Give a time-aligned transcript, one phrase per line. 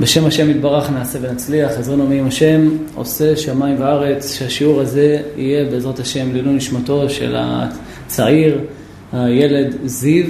[0.00, 5.98] בשם השם יתברך נעשה ונצליח, עזרנו מעם השם, עושה שמיים וארץ, שהשיעור הזה יהיה בעזרת
[5.98, 8.60] השם לעילוי נשמתו של הצעיר,
[9.12, 10.24] הילד זיו,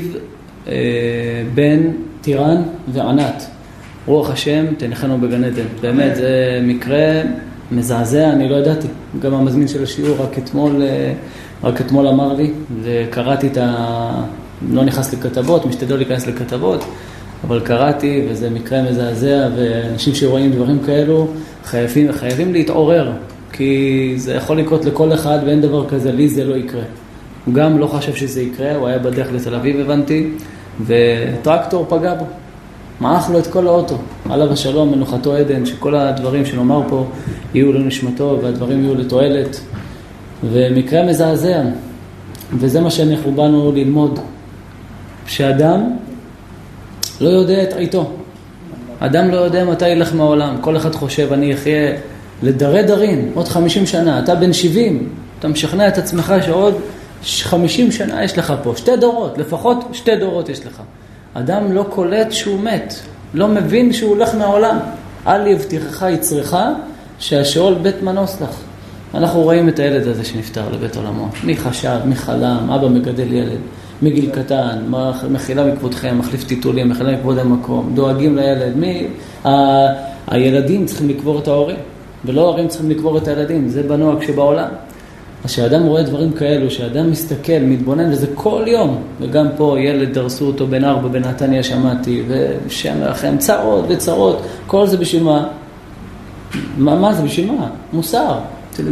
[0.68, 0.72] אה,
[1.54, 1.90] בן
[2.20, 3.46] טירן וענת.
[4.06, 5.66] רוח השם תנחנו בגן עדן.
[5.80, 7.22] באמת, זה מקרה
[7.70, 8.88] מזעזע, אני לא ידעתי.
[9.20, 11.12] גם המזמין של השיעור רק אתמול, אה,
[11.62, 12.50] רק אתמול אמר לי,
[12.82, 14.24] וקראתי את ה...
[14.70, 16.84] לא נכנס לכתבות, משתדל להיכנס לכתבות.
[17.44, 21.28] אבל קראתי, וזה מקרה מזעזע, ואנשים שרואים דברים כאלו
[21.64, 23.12] חייבים, חייבים להתעורר,
[23.52, 26.82] כי זה יכול לקרות לכל אחד ואין דבר כזה, לי זה לא יקרה.
[27.44, 30.30] הוא גם לא חשב שזה יקרה, הוא היה בדרך לתל אביב הבנתי,
[30.86, 32.24] וטרקטור פגע בו.
[33.00, 33.98] מעך לו את כל האוטו,
[34.30, 37.06] עליו השלום, מנוחתו עדן, שכל הדברים שנאמר פה
[37.54, 39.60] יהיו לנשמתו והדברים יהיו לתועלת.
[40.44, 41.62] ומקרה מזעזע,
[42.58, 44.18] וזה מה שאנחנו באנו ללמוד,
[45.26, 45.96] שאדם
[47.20, 48.10] לא יודע את עיתו.
[48.98, 50.56] אדם לא יודע מתי ילך מהעולם.
[50.60, 51.92] כל אחד חושב, אני אחיה
[52.42, 54.18] לדרי דרים, עוד חמישים שנה.
[54.18, 56.74] אתה בן שבעים, אתה משכנע את עצמך שעוד
[57.42, 58.72] חמישים שנה יש לך פה.
[58.76, 60.82] שתי דורות, לפחות שתי דורות יש לך.
[61.34, 62.94] אדם לא קולט שהוא מת,
[63.34, 64.78] לא מבין שהוא הולך מהעולם.
[65.26, 66.54] אל יבטיחך יצרך,
[67.18, 68.60] שהשאול בית מנוס לך.
[69.14, 71.28] אנחנו רואים את הילד הזה שנפטר לבית עולמו.
[71.44, 73.58] מי חשב, מי חלם, אבא מגדל ילד.
[74.02, 74.78] מגיל קטן,
[75.30, 79.06] מחילה מכבודכם, מחליף טיטולים, מחילה מכבוד המקום, דואגים לילד, מי...
[79.46, 79.50] ה...
[80.26, 81.76] הילדים צריכים לקבור את ההורים,
[82.24, 84.68] ולא ההורים צריכים לקבור את הילדים, זה בנוהג שבעולם.
[85.44, 90.46] אז כשאדם רואה דברים כאלו, כשאדם מסתכל, מתבונן, וזה כל יום, וגם פה ילד דרסו
[90.46, 95.48] אותו בן ארבע בנתניה שמעתי, ושם לכם צרות וצרות, כל זה בשביל מה?
[96.76, 97.68] מה, מה זה בשביל מה?
[97.92, 98.38] מוסר.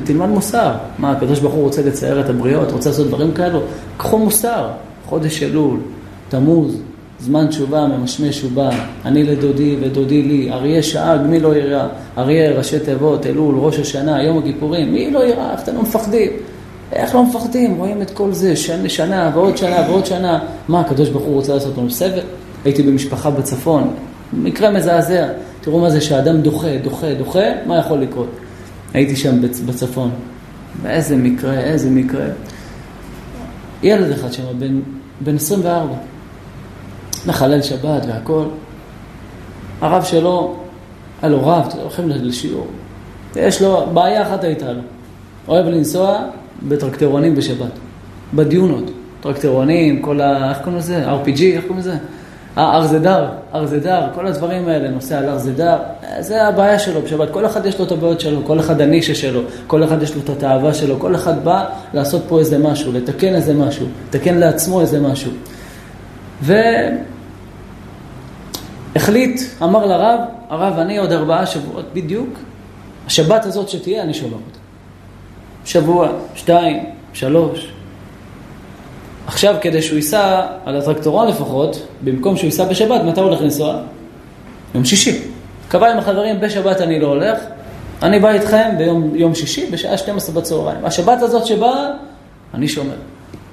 [0.05, 0.73] תלמד מוסר.
[0.99, 3.61] מה, הקדוש ברוך הוא רוצה לצייר את הבריות, רוצה לעשות דברים כאלו?
[3.97, 4.69] קחו מוסר.
[5.07, 5.79] חודש אלול,
[6.29, 6.81] תמוז,
[7.21, 8.71] זמן תשובה, ממשמש ובא,
[9.05, 11.89] אני לדודי ודודי לי, אריה שאג, מי לא יראה?
[12.19, 15.53] אריה, ראשי תיבות, אלול, ראש השנה, יום הכיפורים, מי לא יראה?
[15.53, 16.31] איך אתם לא מפחדים?
[16.93, 17.77] איך לא מפחדים?
[17.77, 20.39] רואים את כל זה, שנה, שנה ועוד שנה ועוד שנה.
[20.69, 22.21] מה, הקדוש ברוך הוא רוצה לעשות לנו סבל?
[22.65, 23.95] הייתי במשפחה בצפון,
[24.33, 25.27] מקרה מזעזע.
[25.61, 28.29] תראו מה זה שאדם דוחה, דוחה, דוחה, מה יכול לקרות?
[28.95, 30.11] הייתי שם בצפון.
[30.87, 32.27] איזה מקרה, איזה מקרה.
[33.85, 34.81] ילד אחד שם, בן,
[35.21, 35.95] בן 24,
[37.27, 38.45] מחלל שבת והכל.
[39.81, 40.57] הרב שלו,
[41.23, 42.67] היה לו רב, הולכים לשיעור.
[43.37, 44.81] יש לו, בעיה אחת הייתה לו.
[45.49, 46.19] אוהב לנסוע
[46.69, 47.73] בטרקטרונים בשבת,
[48.35, 48.91] בדיונות.
[49.21, 50.51] טרקטרונים, כל ה...
[50.51, 51.07] איך קוראים לזה?
[51.07, 51.97] RPG, איך קוראים לזה?
[52.57, 55.77] הר זדר, הר זדר, כל הדברים האלה, נוסע על הר זדר,
[56.21, 57.31] זה הבעיה שלו בשבת.
[57.31, 60.21] כל אחד יש לו את הבעיות שלו, כל אחד הנישה שלו, כל אחד יש לו
[60.25, 64.81] את התאווה שלו, כל אחד בא לעשות פה איזה משהו, לתקן איזה משהו, לתקן לעצמו
[64.81, 65.31] איזה משהו.
[68.95, 72.39] והחליט, אמר לרב, הרב, אני עוד ארבעה שבועות בדיוק,
[73.07, 74.59] השבת הזאת שתהיה, אני שומר אותה.
[75.65, 77.74] שבוע, שתיים, שלוש,
[79.27, 83.77] עכשיו, כדי שהוא ייסע על הטרקטורון לפחות, במקום שהוא ייסע בשבת, מתי הוא הולך לנסוע?
[84.75, 85.21] יום שישי.
[85.69, 87.39] קבע עם החברים, בשבת אני לא הולך,
[88.03, 88.71] אני בא איתכם
[89.13, 90.85] ביום שישי, בשעה 12 בצהריים.
[90.85, 91.91] השבת הזאת שבאה,
[92.55, 92.95] אני שומר.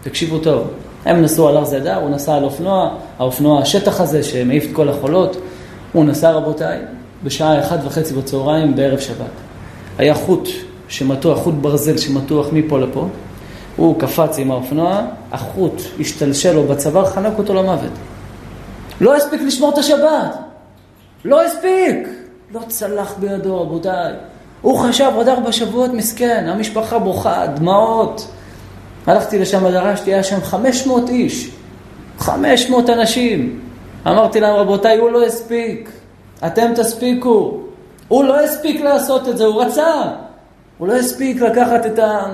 [0.03, 0.67] תקשיבו טוב.
[1.05, 2.89] הם נסעו על הר זדר, הוא נסע על אופנוע,
[3.19, 5.37] האופנוע השטח הזה שמעיף את כל החולות,
[5.93, 6.79] הוא נסע רבותיי,
[7.23, 9.31] בשעה אחת וחצי בצהריים בערב שבת.
[9.97, 10.49] היה חוט
[10.87, 13.07] שמתוח, חוט ברזל שמתוח מפה לפה,
[13.75, 15.01] הוא קפץ עם האופנוע,
[15.31, 17.91] החוט השתלשל לו בצוואר, חנק אותו למוות.
[19.01, 20.37] לא הספיק לשמור את השבת.
[21.25, 22.07] לא הספיק.
[22.53, 24.13] לא צלח בידו, רבותיי.
[24.61, 28.27] הוא חשב עוד ארבע שבועות מסכן, המשפחה בוכה, דמעות.
[29.07, 31.51] הלכתי לשם, דרשתי, היה שם 500 איש.
[32.19, 33.59] 500 אנשים.
[34.07, 35.89] אמרתי להם, רבותיי, הוא לא הספיק.
[36.45, 37.61] אתם תספיקו.
[38.07, 40.01] הוא לא הספיק לעשות את זה, הוא רצה.
[40.77, 42.25] הוא לא הספיק לקחת את ה...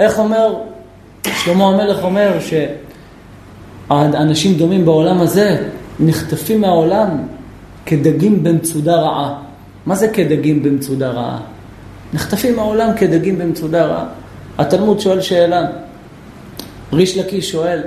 [0.00, 0.54] איך אומר,
[1.22, 2.32] שלמה המלך אומר
[3.90, 5.66] שאנשים דומים בעולם הזה
[6.00, 7.08] נחטפים מהעולם
[7.86, 9.34] כדגים במצודה רעה.
[9.86, 11.38] מה זה כדגים במצודה רעה?
[12.12, 14.04] נחטפים מהעולם כדגים במצודה רעה.
[14.58, 15.66] התלמוד שואל שאלה,
[16.92, 17.82] ריש לקיש שואל,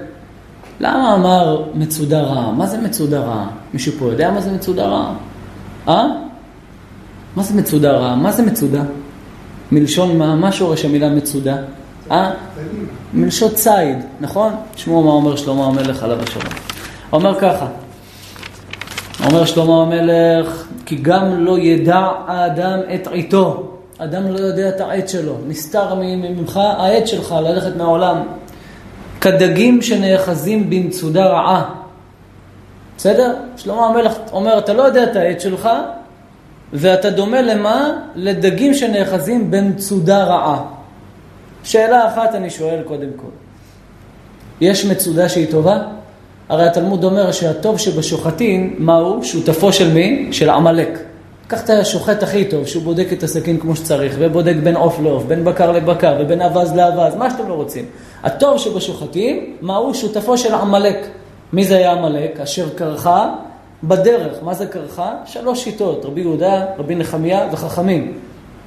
[0.79, 2.51] למה אמר מצודה רעה?
[2.51, 3.47] מה זה מצודה רעה?
[3.73, 5.13] מישהו פה יודע מה זה מצודה רעה?
[5.87, 6.07] אה?
[7.35, 8.15] מה זה מצודה רעה?
[8.15, 8.83] מה זה מצודה?
[9.71, 10.35] מלשון מה?
[10.35, 11.55] מה שורש המילה מצודה?
[12.11, 12.31] אה?
[13.13, 14.55] מלשון ציד, נכון?
[14.75, 16.45] תשמעו מה אומר שלמה המלך עליו השלום.
[17.13, 17.65] אומר ככה,
[19.25, 23.69] אומר שלמה המלך, כי גם לא ידע האדם את עיתו.
[23.97, 25.37] אדם לא יודע את העט שלו.
[25.47, 28.17] נסתר ממך העט שלך ללכת מהעולם.
[29.21, 31.69] כדגים שנאחזים במצודה רעה.
[32.97, 33.35] בסדר?
[33.57, 35.69] שלמה המלך אומר, אתה לא יודע את העט שלך,
[36.73, 37.91] ואתה דומה למה?
[38.15, 40.63] לדגים שנאחזים במצודה רעה.
[41.63, 43.27] שאלה אחת אני שואל קודם כל.
[44.61, 45.77] יש מצודה שהיא טובה?
[46.49, 49.23] הרי התלמוד אומר שהטוב שבשוחטים, מהו?
[49.23, 50.27] שותפו של מי?
[50.31, 50.99] של עמלק.
[51.47, 55.23] קח את השוחט הכי טוב, שהוא בודק את הסכין כמו שצריך, ובודק בין עוף לעוף,
[55.23, 57.85] בין בקר לבקר, ובין אווז לאווז, מה שאתם לא רוצים.
[58.23, 59.93] הטוב שבשוחטים, מהו?
[59.93, 61.07] שותפו של עמלק.
[61.53, 62.39] מי זה היה עמלק?
[62.39, 63.35] אשר קרחה
[63.83, 64.43] בדרך.
[64.43, 65.11] מה זה קרחה?
[65.25, 68.13] שלוש שיטות, רבי יהודה, רבי נחמיה וחכמים.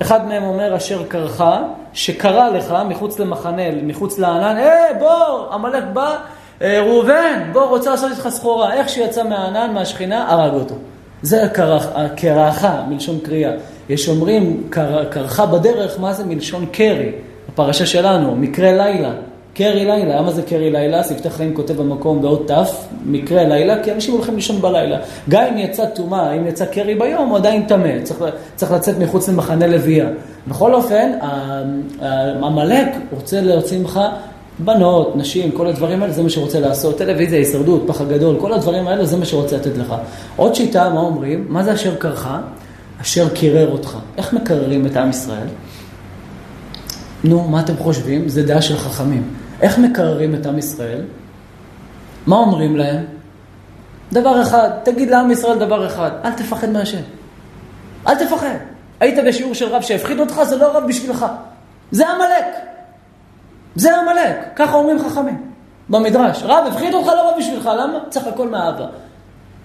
[0.03, 1.63] אחד מהם אומר אשר קרחה,
[1.93, 6.17] שקרא לך מחוץ למחנה, מחוץ לענן, אה, בוא, עמלק בא,
[6.63, 8.73] אה, ראובן, בוא, רוצה לעשות איתך סחורה.
[8.73, 10.75] איך שיצא מהענן, מהשכינה, הרג אותו.
[11.23, 13.53] זה הקרחה, מלשון קריאה.
[13.89, 14.69] יש אומרים,
[15.11, 17.13] קרחה בדרך, מה זה מלשון קרי?
[17.49, 19.11] הפרשה שלנו, מקרה לילה.
[19.57, 21.05] קרי לילה, למה זה קרי לילה?
[21.05, 22.55] שפתי חיים כותב במקום באות ת',
[23.07, 24.99] מקרה לילה, כי אנשים הולכים לישון בלילה.
[25.29, 28.25] גם אם יצא טומאה, אם יצא קרי ביום, הוא עדיין טמא, צריך,
[28.55, 30.09] צריך לצאת מחוץ למחנה לוויה.
[30.49, 31.13] בכל אופן,
[32.43, 34.01] עמלק רוצה להוציא ממך
[34.59, 36.99] בנות, נשים, כל הדברים האלה, זה מה שרוצה לעשות.
[36.99, 39.95] טלוויזיה, הישרדות, פחד גדול, כל הדברים האלה, זה מה שרוצה לתת לך.
[40.37, 41.47] עוד שיטה, מה אומרים?
[41.49, 42.41] מה זה אשר קרחה?
[43.03, 43.99] אשר קירר אותך.
[44.17, 45.49] איך מקררים את עם ישראל?
[47.25, 48.29] נו, מה אתם חושבים?
[48.29, 49.46] זה דעה של חכמים.
[49.61, 51.01] איך מקררים את עם ישראל?
[52.27, 53.05] מה אומרים להם?
[54.13, 57.03] דבר אחד, תגיד לעם ישראל דבר אחד, אל תפחד מהשם.
[58.07, 58.55] אל תפחד.
[59.01, 61.27] היית בשיעור של רב שהפחיד אותך, זה לא רב בשבילך.
[61.91, 62.47] זה עמלק.
[63.75, 64.37] זה עמלק.
[64.57, 65.51] ככה אומרים חכמים.
[65.89, 66.43] במדרש.
[66.43, 67.67] רב הפחיד אותך, לא רב בשבילך.
[67.67, 67.99] למה?
[68.09, 68.87] צריך הכל מאהבה.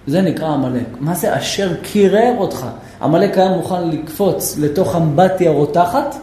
[0.06, 0.86] זה נקרא עמלק.
[1.00, 2.66] מה זה אשר קירר אותך?
[3.02, 6.16] עמלק היה מוכן לקפוץ לתוך אמבטיה רותחת,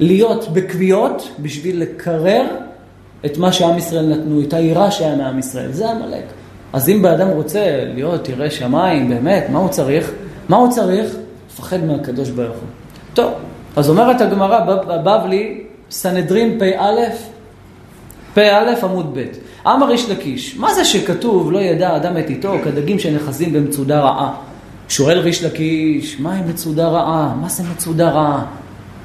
[0.00, 2.46] להיות בקביעות בשביל לקרר
[3.26, 5.72] את מה שעם ישראל נתנו, את היראה שהיה מעם ישראל.
[5.72, 6.24] זה עמלק.
[6.72, 10.12] אז אם באדם רוצה להיות ירא שמיים, באמת, מה הוא צריך?
[10.48, 11.16] מה הוא צריך?
[11.52, 12.68] לפחד מהקדוש ברוך הוא.
[13.14, 13.32] טוב,
[13.76, 16.70] אז אומרת הגמרא בבבלי, סנהדרין פא,
[18.34, 19.24] פא עמוד ב',
[19.66, 24.34] אמר איש לקיש, מה זה שכתוב לא ידע אדם את איתו כדגים שנחזים במצודה רעה?
[24.88, 27.34] שואל ריש לקיש, מה עם מצודה רעה?
[27.40, 28.44] מה זה מצודה רעה?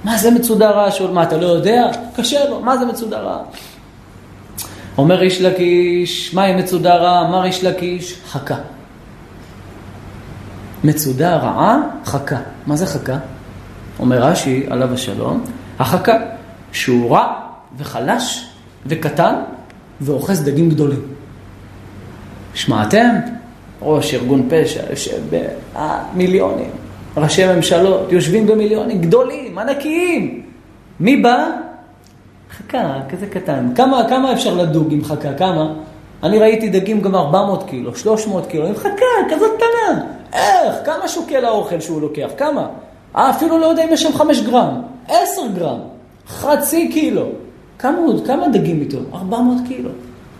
[0.03, 0.91] מה זה מצודה רעה?
[0.91, 1.91] שואל, מה אתה לא יודע?
[2.15, 3.39] קשה לו, מה זה מצודה רעה?
[4.97, 7.27] אומר איש לקיש, מה עם מצודה רעה?
[7.27, 8.55] אמר איש לקיש, חכה.
[10.83, 12.37] מצודה רעה, חכה.
[12.67, 13.17] מה זה חכה?
[13.99, 15.43] אומר רש"י, עליו השלום,
[15.79, 16.17] החכה,
[16.71, 17.33] שהוא רע
[17.77, 18.47] וחלש
[18.85, 19.35] וקטן
[20.01, 21.01] ואוחז דגים גדולים.
[22.53, 23.15] שמעתם?
[23.81, 25.17] ראש ארגון פשע יושב
[25.73, 26.69] במיליונים,
[27.17, 30.41] ראשי ממשלות יושבים במיליונים גדולים, ענקיים.
[30.99, 31.66] מי בא?
[32.57, 33.69] חכה, כזה קטן.
[33.75, 35.33] כמה, כמה אפשר לדוג עם חכה?
[35.33, 35.73] כמה?
[36.23, 40.01] אני ראיתי דגים גם 400 קילו, 300 קילו, עם חכה, כזאת קטנה.
[40.33, 40.75] איך?
[40.85, 42.27] כמה שוקל האוכל שהוא לוקח?
[42.37, 42.67] כמה?
[43.15, 45.79] אה, אפילו לא יודע אם יש שם 5 גרם, 10 גרם,
[46.27, 47.25] חצי קילו.
[47.79, 48.97] כמה, כמה דגים איתו?
[49.13, 49.89] 400 קילו.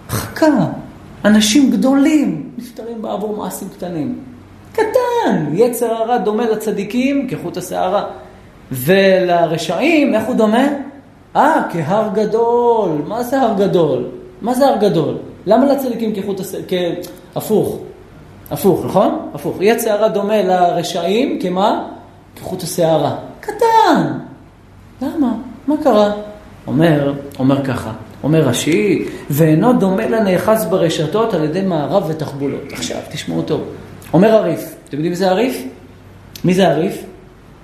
[0.10, 0.66] חכה,
[1.26, 4.20] אנשים גדולים נפטרים בעבור מעשים קטנים.
[4.74, 8.04] קטן, יצר הרע דומה לצדיקים כחוט השערה.
[8.72, 10.68] ולרשעים, איך הוא דומה?
[11.36, 12.90] אה, כהר גדול.
[13.08, 14.04] מה זה הר גדול?
[14.42, 15.18] מה זה הר גדול?
[15.46, 16.96] למה לצדיקים כחוט השערה?
[17.36, 17.80] הפוך.
[18.52, 19.30] הפוך, נכון?
[19.34, 19.58] הפוך.
[19.62, 21.88] יצר הרע דומה לרשעים, כמה?
[22.36, 23.16] כחוט השערה.
[23.40, 24.18] קטן.
[25.02, 25.34] למה?
[25.68, 26.12] מה קרה?
[26.68, 27.92] אומר, אומר ככה,
[28.24, 32.62] אומר רש"י, ואינו דומה לנאחז ברשתות על ידי מערב ותחבולות.
[32.72, 33.62] עכשיו, תשמעו טוב.
[34.14, 35.64] אומר הריף, אתם יודעים מי זה הריף?
[36.44, 37.04] מי זה הריף?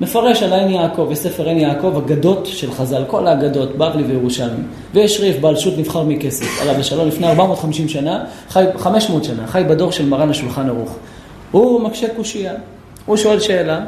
[0.01, 4.63] מפרש על עין יעקב, יש ספר עין יעקב, אגדות של חז"ל, כל האגדות, בבלי וירושלמי.
[4.93, 9.63] ויש ריף, בעל שו"ת נבחר מכסף, עליו השלום, לפני 450 שנה, חי, 500 שנה, חי
[9.69, 10.95] בדור של מרן השולחן ערוך.
[11.51, 12.53] הוא מקשה קושייה,
[13.05, 13.81] הוא שואל שאלה,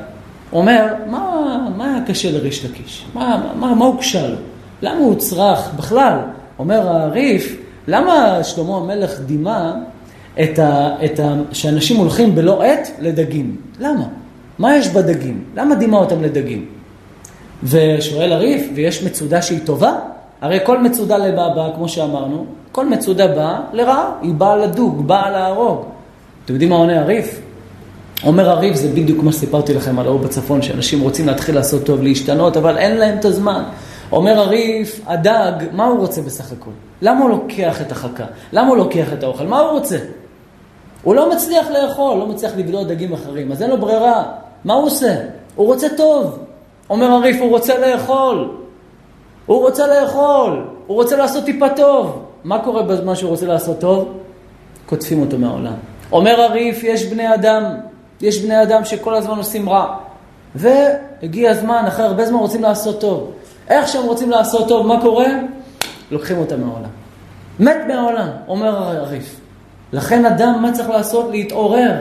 [0.53, 3.05] אומר, מה, מה היה קשה לריש לקיש?
[3.13, 4.37] מה, מה, מה הוקשה לו?
[4.81, 6.17] למה הוא צרח בכלל?
[6.59, 7.57] אומר הריף,
[7.87, 9.73] למה שלמה המלך דימה
[10.43, 13.55] את ה, את ה, שאנשים הולכים בלא עת לדגים?
[13.79, 14.03] למה?
[14.59, 15.43] מה יש בדגים?
[15.55, 16.65] למה דימה אותם לדגים?
[17.63, 19.93] ושואל הריף, ויש מצודה שהיא טובה?
[20.41, 25.29] הרי כל מצודה למה באה, כמו שאמרנו, כל מצודה באה לרעה, היא באה לדוג, באה
[25.29, 25.85] להרוג.
[26.45, 27.41] אתם יודעים מה עונה הריף?
[28.23, 32.01] אומר הריף, זה בדיוק מה שסיפרתי לכם על ההוא בצפון, שאנשים רוצים להתחיל לעשות טוב,
[32.01, 33.63] להשתנות, אבל אין להם את הזמן.
[34.11, 36.71] אומר הריף, הדג, מה הוא רוצה בסך הכל?
[37.01, 38.25] למה הוא לוקח את החכה?
[38.53, 39.47] למה הוא לוקח את האוכל?
[39.47, 39.97] מה הוא רוצה?
[41.03, 44.23] הוא לא מצליח לאכול, לא מצליח לבלוע דגים אחרים, אז אין לו ברירה.
[44.65, 45.15] מה הוא עושה?
[45.55, 46.39] הוא רוצה טוב.
[46.89, 48.49] אומר הריף, הוא רוצה לאכול.
[49.45, 50.65] הוא רוצה לאכול.
[50.87, 52.25] הוא רוצה לעשות טיפה טוב.
[52.43, 54.17] מה קורה בזמן שהוא רוצה לעשות טוב?
[54.85, 55.73] קוטפים אותו מהעולם.
[56.11, 57.63] אומר הריף, יש בני אדם,
[58.21, 59.97] יש בני אדם שכל הזמן עושים רע.
[60.55, 63.31] והגיע הזמן, אחרי הרבה זמן רוצים לעשות טוב.
[63.69, 65.27] איך שהם רוצים לעשות טוב, מה קורה?
[66.11, 66.89] לוקחים אותם מהעולם.
[67.59, 69.35] מת מהעולם, אומר הריף.
[69.93, 71.31] לכן אדם, מה צריך לעשות?
[71.31, 71.91] להתעורר.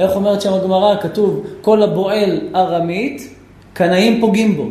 [0.00, 0.96] איך אומרת שם הגמרא?
[1.00, 3.34] כתוב, כל הבועל ארמית,
[3.72, 4.64] קנאים פוגעים בו.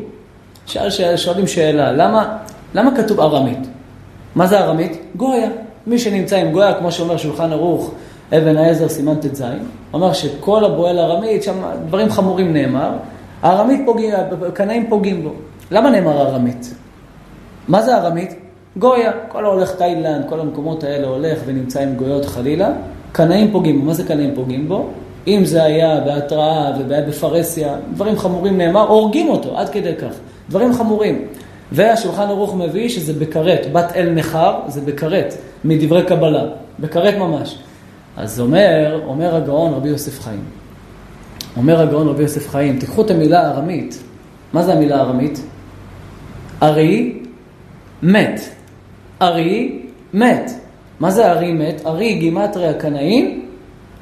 [0.66, 2.38] שאל, שואלים שאלה, למה,
[2.74, 3.68] למה כתוב ארמית?
[4.36, 4.98] מה זה ארמית?
[5.16, 5.50] גויה.
[5.88, 7.92] מי שנמצא עם גויה, כמו שאומר שולחן ערוך,
[8.38, 9.44] אבן העזר, סימן ט"ז,
[9.94, 11.54] אומר שכל הבועל ארמית, שם
[11.88, 12.92] דברים חמורים נאמר,
[13.42, 14.14] הארמית פוגעים,
[14.54, 15.34] קנאים פוגעים בו.
[15.72, 16.74] למה נאמר ארמית?
[17.68, 18.36] מה זה ארמית?
[18.78, 19.12] גויה.
[19.28, 22.70] כל ההולך תאילנד, כל המקומות האלה הולך ונמצא עם גויות חלילה,
[23.12, 23.86] קנאים פוגעים בו.
[23.86, 24.90] מה זה קנאים פוגעים בו?
[25.28, 30.14] אם זה היה בהתראה והיה בפרהסיה, דברים חמורים נאמר, הורגים אותו, עד כדי כך.
[30.50, 31.26] דברים חמורים.
[31.72, 35.34] והשולחן ערוך מביא שזה בכרת, בת אל נחר, זה בכרת,
[35.64, 36.44] מדברי קבלה,
[36.80, 37.58] בכרת ממש.
[38.18, 40.44] אז אומר, אומר הגאון רבי יוסף חיים,
[41.58, 44.04] אומר הגאון רבי יוסף חיים, תיקחו את המילה הארמית,
[44.54, 45.42] מה זה המילה הארמית?
[46.64, 47.20] ארי
[48.04, 48.42] מת.
[49.22, 49.82] ארי
[50.14, 50.52] מת.
[51.00, 51.82] מה זה ארי מת?
[51.86, 53.46] ארי גימטריה קנאים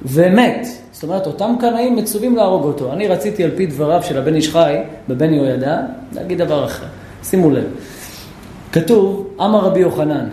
[0.06, 0.68] ומת.
[0.98, 2.94] זאת אומרת, אותם קנאים מצווים להרוג אותו.
[2.94, 4.76] אני רציתי על פי דבריו של הבן איש חי,
[5.10, 5.78] בבן יהוידע,
[6.14, 6.86] להגיד דבר אחר.
[7.24, 7.64] שימו לב.
[8.72, 10.30] כתוב, אמר רבי יוחנן,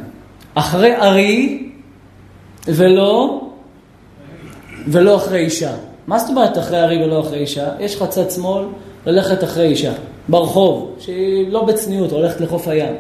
[0.55, 1.69] אחרי ארי
[2.67, 3.41] ולא,
[4.89, 5.73] ולא אחרי אישה.
[6.07, 7.69] מה זאת אומרת אחרי ארי ולא אחרי אישה?
[7.81, 8.65] יש לך צד שמאל
[9.07, 9.93] ללכת אחרי אישה,
[10.29, 12.95] ברחוב, שהיא לא בצניעות, הולכת לחוף הים.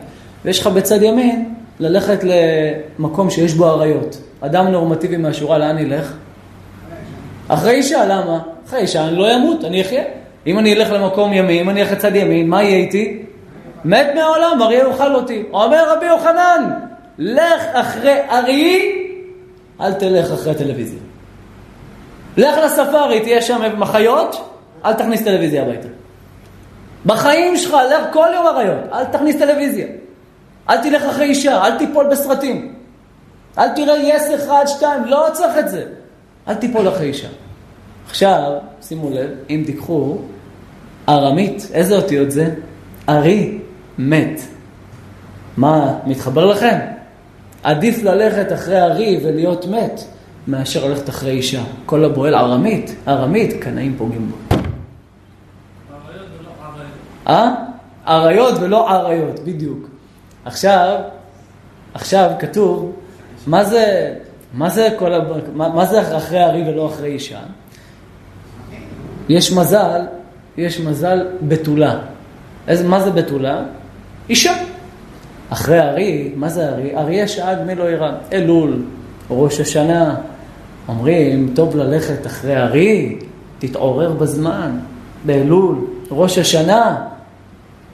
[0.44, 4.18] ויש לך בצד ימין ללכת למקום שיש בו אריות.
[4.40, 6.14] אדם נורמטיבי מהשורה, לאן ילך?
[7.48, 8.38] אחרי אישה, למה?
[8.68, 10.02] אחרי אישה אני לא אמות, אני אחיה.
[10.46, 13.22] אם אני אלך למקום ימין, אם אני אלך לצד ימין, מה יהיה איתי?
[13.84, 15.42] מת מהעולם, אריה יאכל אותי.
[15.52, 16.70] אומר רבי יוחנן,
[17.18, 18.92] לך אחרי ארי,
[19.80, 21.00] אל תלך אחרי הטלוויזיה.
[22.36, 24.50] לך לספארי, תהיה שם עם החיות,
[24.84, 25.88] אל תכניס טלוויזיה הביתה.
[27.06, 29.86] בחיים שלך, לך כל יום אריות, אל תכניס טלוויזיה.
[30.70, 32.74] אל תלך אחרי אישה, אל תיפול בסרטים.
[33.58, 35.84] אל תראה יס אחד, שתיים, לא צריך את זה.
[36.48, 37.28] אל תיפול אחרי אישה.
[38.08, 40.18] עכשיו, שימו לב, אם תיקחו
[41.08, 42.54] ארמית, איזה אותיות זה?
[43.08, 43.58] ארי
[43.98, 44.40] מת.
[45.56, 46.78] מה, מתחבר לכם?
[47.62, 50.00] עדיף ללכת אחרי ארי ולהיות מת,
[50.46, 51.62] מאשר ללכת אחרי אישה.
[51.86, 54.56] כל הבועל ארמית, ארמית, קנאים פוגעים בו.
[57.28, 57.54] אה?
[58.08, 59.88] אריות ולא אריות, בדיוק.
[60.44, 61.00] עכשיו,
[61.94, 62.92] עכשיו כתוב,
[63.46, 64.14] מה זה,
[64.56, 65.10] מה זה, כל,
[65.54, 67.38] מה, מה זה אחרי ארי ולא אחרי אישה?
[69.28, 70.00] יש מזל,
[70.56, 71.98] יש מזל בתולה.
[72.68, 73.62] איזה, מה זה בתולה?
[74.28, 74.52] אישה.
[75.50, 76.96] אחרי ארי, מה זה ארי?
[76.96, 78.12] אריה שאג מי לא ירא.
[78.32, 78.82] אלול,
[79.30, 80.16] ראש השנה.
[80.88, 83.18] אומרים, טוב ללכת אחרי ארי,
[83.58, 84.78] תתעורר בזמן,
[85.24, 87.06] באלול, ראש השנה.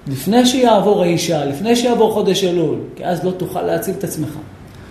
[0.09, 4.29] לפני שיעבור האישה, לפני שיעבור חודש אלול, כי אז לא תוכל להציל את עצמך,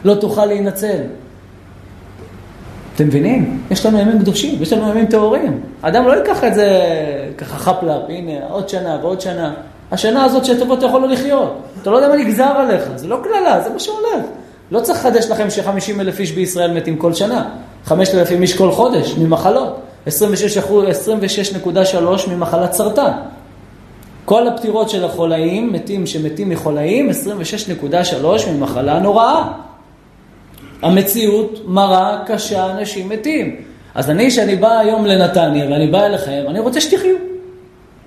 [0.06, 1.02] לא תוכל להינצל.
[3.00, 3.62] אתם מבינים?
[3.72, 5.62] יש לנו ימים קדושים, יש לנו ימים טהורים.
[5.82, 6.82] אדם לא ייקח את זה
[7.38, 9.54] ככה חפלאפ, הנה, עוד שנה ועוד שנה.
[9.92, 11.62] השנה הזאת שתבוא אתה יכול לא לחיות.
[11.82, 14.26] אתה לא יודע מה נגזר עליך, זה לא קללה, זה מה שהולך.
[14.72, 17.50] לא צריך לחדש לכם ש-50 אלף איש בישראל מתים כל שנה.
[17.86, 19.80] 5,000 איש כל חודש ממחלות.
[20.08, 20.12] 26.3
[22.30, 23.12] ממחלת סרטן.
[24.26, 29.69] כל הפטירות של החולאים, מתים שמתים מחולאים, 26.3 ממחלה נוראה.
[30.82, 33.56] המציאות מראה קשה, אנשים מתים.
[33.96, 37.16] אז אני, שאני בא היום לנתניה ואני בא אליכם, אני רוצה שתחיו.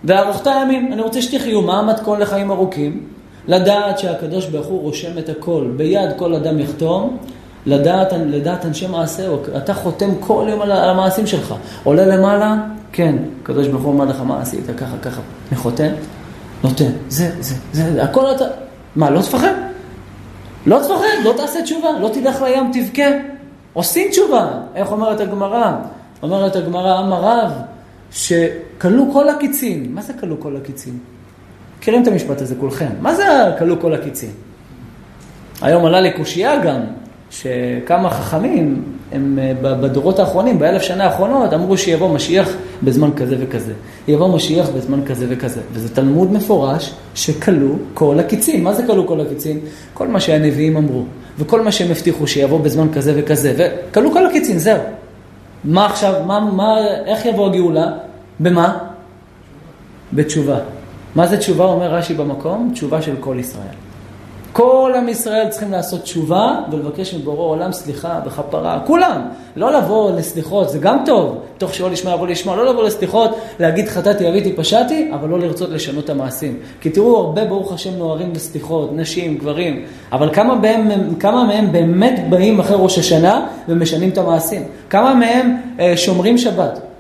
[0.05, 1.63] וארוכת הימים, אני רוצה שתחיו.
[1.63, 3.07] מה המתכון לחיים ארוכים?
[3.49, 7.17] לדעת שהקדוש ברוך הוא רושם את הכל, ביד כל אדם יחתום,
[7.67, 11.55] לדעת, לדעת אנשי מעשהו, אתה חותם כל יום על המעשים שלך.
[11.85, 12.57] עולה למעלה,
[12.93, 15.91] כן, הקדוש ברוך הוא אומר לך מה עשית, ככה, ככה, אני חותם,
[16.65, 18.45] נותן, זה, זה, זה, הכל אתה,
[18.97, 19.53] מה, לא תפחד?
[20.67, 23.09] לא תפחד, לא תעשה תשובה, לא תלך לים, תבכה.
[23.73, 24.51] עושים תשובה.
[24.75, 25.73] איך אומרת הגמרא?
[26.23, 27.53] אומרת הגמרא, אמר רב,
[28.11, 29.95] שכלו כל הקיצים.
[29.95, 30.99] מה זה כלו כל הקיצים?
[31.79, 32.91] מכירים את המשפט הזה כולכם.
[33.01, 33.25] מה זה
[33.59, 34.31] כלו כל הקיצים?
[35.63, 36.81] היום עלה לי קושייה גם,
[37.31, 42.49] שכמה חכמים, הם אה, בדורות האחרונים, באלף שנה האחרונות, אמרו שיבוא משיח
[42.83, 43.73] בזמן כזה וכזה.
[44.09, 45.61] יבוא משיח בזמן כזה וכזה.
[45.73, 48.65] וזה תלמוד מפורש שכלו כל הקיצים.
[48.65, 49.61] מה זה כלו כל הקיצים?
[49.95, 51.05] כל מה שהנביאים אמרו,
[51.39, 54.81] וכל מה שהם הבטיחו שיבוא בזמן כזה וכזה, וכלו כל הקיצים, זהו.
[55.65, 57.87] מה עכשיו, מה, מה, איך יבוא הגאולה?
[58.41, 58.79] במה?
[60.13, 60.59] בתשובה.
[61.15, 62.71] מה זה תשובה, אומר רש"י במקום?
[62.75, 63.92] תשובה של כל ישראל.
[64.53, 69.21] כל עם ישראל צריכים לעשות תשובה ולבקש מבורא עולם סליחה וכפרה, כולם.
[69.57, 73.89] לא לבוא לסליחות, זה גם טוב, תוך שאול ישמע יבוא לשמוע, לא לבוא לסליחות, להגיד
[73.89, 76.57] חטאתי, אביתי, פשעתי, אבל לא לרצות לשנות את המעשים.
[76.81, 82.21] כי תראו, הרבה ברוך השם נוהרים לסליחות, נשים, גברים, אבל כמה מהם, כמה מהם באמת
[82.29, 84.63] באים אחרי ראש השנה ומשנים את המעשים?
[84.91, 86.92] כמה מהם אה, שומרים שבת?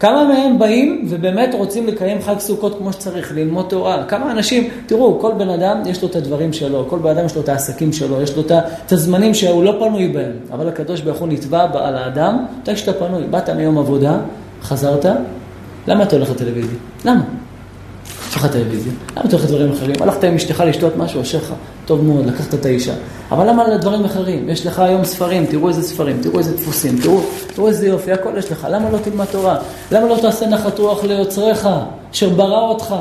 [0.00, 4.04] כמה מהם באים ובאמת רוצים לקיים חג סוכות כמו שצריך, ללמוד תורה?
[4.08, 7.36] כמה אנשים, תראו, כל בן אדם יש לו את הדברים שלו, כל בן אדם יש
[7.36, 8.42] לו את העסקים שלו, יש לו
[8.86, 12.92] את הזמנים שהוא לא פנוי בהם, אבל הקדוש ברוך הוא נתבע על האדם, מתי שאתה
[12.92, 14.18] פנוי, באת מיום עבודה,
[14.62, 15.06] חזרת,
[15.86, 16.78] למה אתה הולך לטלוויזיה?
[17.04, 17.22] למה?
[18.28, 19.96] יש לך טלוויזיה, למה אתה הולך לדברים אחרים?
[20.00, 21.52] הלכת עם אשתך לשתות משהו, אשריך,
[21.90, 22.92] טוב מאוד, לקחת את האישה.
[23.30, 24.48] אבל למה לדברים אחרים?
[24.48, 27.20] יש לך היום ספרים, תראו איזה ספרים, תראו איזה דפוסים, תראו,
[27.54, 28.66] תראו איזה יופי, הכל יש לך.
[28.70, 29.56] למה לא תלמד תורה?
[29.92, 31.68] למה לא תעשה נחת רוח ליוצריך,
[32.12, 32.94] אשר ברא אותך?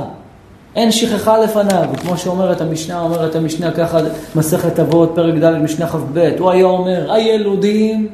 [0.76, 4.00] אין שכחה לפניו, כמו שאומרת המשנה, אומרת המשנה ככה,
[4.36, 8.08] מסכת אבות, פרק ד', משנה כ"ב, הוא היה אומר, הילודים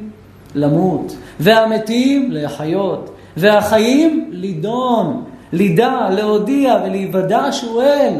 [0.54, 5.22] למות, והמתים להחיות, והחיים לידון.
[5.52, 8.14] לידע, להודיע ולהיוודע שהוא אל.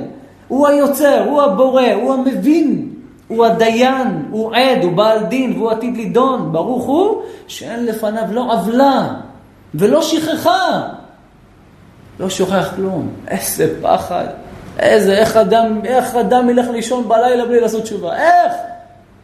[0.49, 2.88] הוא היוצר, הוא הבורא, הוא המבין,
[3.29, 6.53] הוא הדיין, הוא עד, הוא בעל דין והוא עתיד לידון.
[6.53, 9.09] ברוך הוא שאין לפניו לא עוולה
[9.75, 10.88] ולא שכחה.
[12.21, 13.09] לא שוכח כלום.
[13.29, 14.26] איזה פחד.
[14.79, 18.17] איזה, איך אדם, איך אדם ילך לישון בלילה בלי לעשות תשובה?
[18.17, 18.53] איך?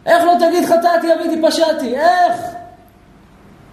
[0.07, 1.97] איך לא תגיד חטאתי, אביתי, פשעתי?
[1.97, 2.41] איך?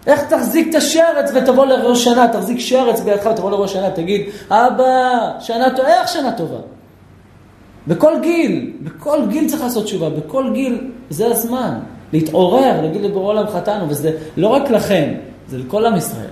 [0.07, 5.31] איך תחזיק את השרץ ותבוא לראש שנה, תחזיק שרץ בידך ותבוא לראש שנה, תגיד, אבא,
[5.39, 6.57] שנה טובה, איך שנה טובה?
[7.89, 11.79] בכל גיל, בכל גיל צריך לעשות תשובה, בכל גיל זה הזמן.
[12.13, 15.13] להתעורר, להגיד לבורא עולם חטאנו, וזה לא רק לכם,
[15.47, 16.29] זה לכל עם ישראל,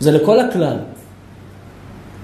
[0.00, 0.76] זה לכל הכלל.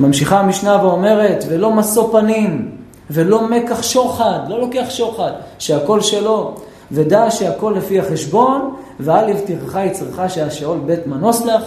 [0.01, 2.71] ממשיכה המשנה ואומרת, ולא משוא פנים,
[3.11, 6.55] ולא מקח שוחד, לא לוקח שוחד, שהכל שלו,
[6.93, 11.63] ודע שהכל לפי החשבון, ואל יבטיחך יצרך שהשאול בית מנוס לך,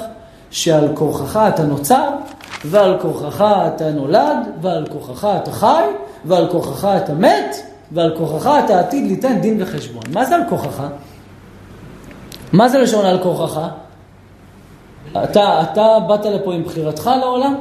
[0.51, 2.09] שעל כורחך אתה נוצר,
[2.65, 5.83] ועל כורחך אתה נולד, ועל כורחך אתה חי,
[6.25, 7.55] ועל כורחך אתה מת,
[7.91, 10.03] ועל כורחך אתה עתיד ליתן דין וחשבון.
[10.13, 10.83] מה זה על כורחך?
[12.53, 13.67] מה זה לשון על כורחך?
[15.23, 17.55] אתה, אתה באת לפה עם בחירתך לעולם?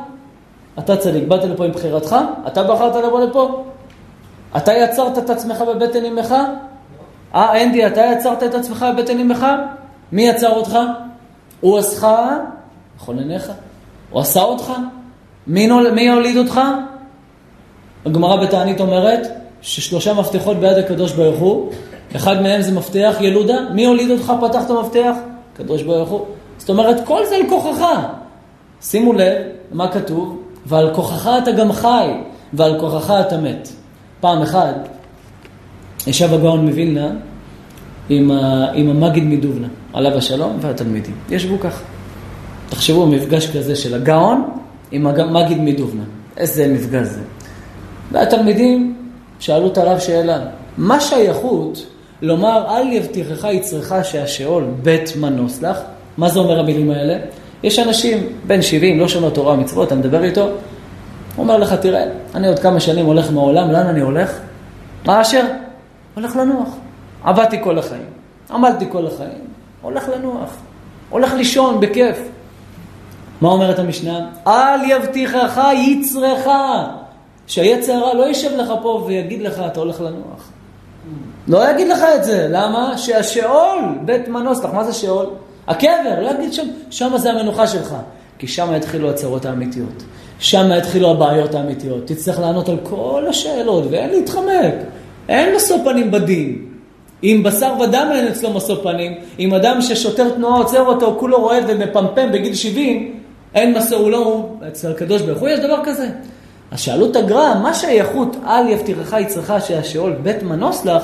[0.79, 2.17] אתה צדיק, באת לפה עם בחירתך?
[2.47, 3.65] אתה בחרת לבוא לפה?
[4.57, 6.35] אתה יצרת את עצמך בבטן אמך?
[7.35, 9.47] אה, אנדי, אתה יצרת את עצמך בבטן אמך?
[10.13, 10.79] מי יצר אותך?
[11.61, 12.07] הוא עשך,
[12.97, 13.53] נכון עיניך.
[14.11, 14.73] הוא עשה אותך?
[15.47, 16.61] מי, נול, מי הוליד אותך?
[18.07, 19.27] הגמרא בתענית אומרת
[19.63, 21.71] ששלושה מפתחות ביד הקדוש ברוך הוא,
[22.17, 23.57] אחד מהם זה מפתח ילודה.
[23.75, 25.15] מי הוליד אותך, פתח את המפתח?
[25.55, 26.27] הקדוש ברוך הוא.
[26.59, 27.85] זאת אומרת, כל זה על כוחך.
[28.83, 29.37] שימו לב
[29.73, 32.09] מה כתוב, ועל כוחך אתה גם חי,
[32.53, 33.69] ועל כוחך אתה מת.
[34.21, 34.89] פעם אחת
[36.07, 37.11] ישב הגאון מווילנה
[38.09, 38.31] עם,
[38.75, 41.15] עם המגיד מדובנה, עליו השלום, והתלמידים.
[41.31, 41.85] ישבו ככה.
[42.69, 44.51] תחשבו, מפגש כזה של הגאון
[44.91, 46.03] עם המגיד מדובנה.
[46.37, 47.21] איזה מפגש זה.
[48.13, 48.97] והתלמידים
[49.39, 50.39] שאלו את הרב שאלה,
[50.79, 51.87] מה שייכות
[52.23, 55.79] לומר אל יבטיחך יצרך שהשאול בית מנוס לך?
[56.17, 57.19] מה זה אומר המילים האלה?
[57.63, 60.51] יש אנשים, בן 70, לא שומר תורה ומצוות, אתה מדבר איתו, הוא
[61.39, 64.39] אומר לך, תראה, אני עוד כמה שנים הולך מהעולם, לאן אני הולך?
[65.07, 65.45] מה אשר?
[66.15, 66.69] הולך לנוח.
[67.25, 68.07] עבדתי כל החיים,
[68.51, 69.45] עמדתי כל החיים,
[69.83, 70.57] הולך לנוח,
[71.11, 72.19] הולך לישון בכיף.
[73.41, 74.27] מה אומרת המשנה?
[74.47, 76.49] אל יבטיחך יצרך,
[77.51, 80.51] שהיצר הרע לא יישב לך פה ויגיד לך, אתה הולך לנוח.
[81.49, 82.99] לא יגיד לך את זה, למה?
[82.99, 85.27] שהשאול, בית מנוס לך, מה זה שאול?
[85.69, 87.95] הקבר, לא יגיד שם, שם זה המנוחה שלך.
[88.39, 90.03] כי שם יתחילו הצרות האמיתיות.
[90.39, 92.07] שם יתחילו הבעיות האמיתיות.
[92.07, 94.75] תצטרך לענות על כל השאלות, ואין להתחמק.
[95.29, 96.67] אין משוא פנים בדין.
[97.23, 101.65] אם בשר ודם אין אצלו משוא פנים, אם אדם ששוטר תנועה עוצר אותו, כולו רועד
[101.69, 103.21] ומפמפם בגיל 70,
[103.55, 106.09] אין משוא, הוא לא, אצל הקדוש ברוך הוא יש דבר כזה.
[106.71, 111.03] אז שאלו את הגר"א, מה שייכות אל יבטיחך יצרך שהשאול בית מנוס לך,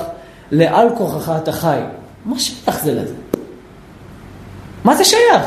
[0.50, 1.80] לעל כוחך אתה חי?
[2.24, 3.14] מה שייך זה לזה?
[4.84, 5.42] מה זה שייך?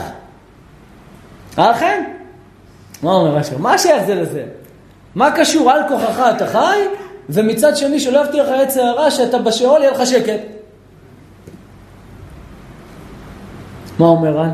[1.59, 2.03] אה, אכן?
[3.03, 3.57] מה אומר אשר?
[3.57, 4.43] מה שייך זה לזה?
[5.15, 6.79] מה קשור על כוחך אתה חי,
[7.29, 10.41] ומצד שני שלא יבטיח לך עץ הרע שאתה בשאול יהיה לך שקט?
[13.99, 14.51] מה אומר רן?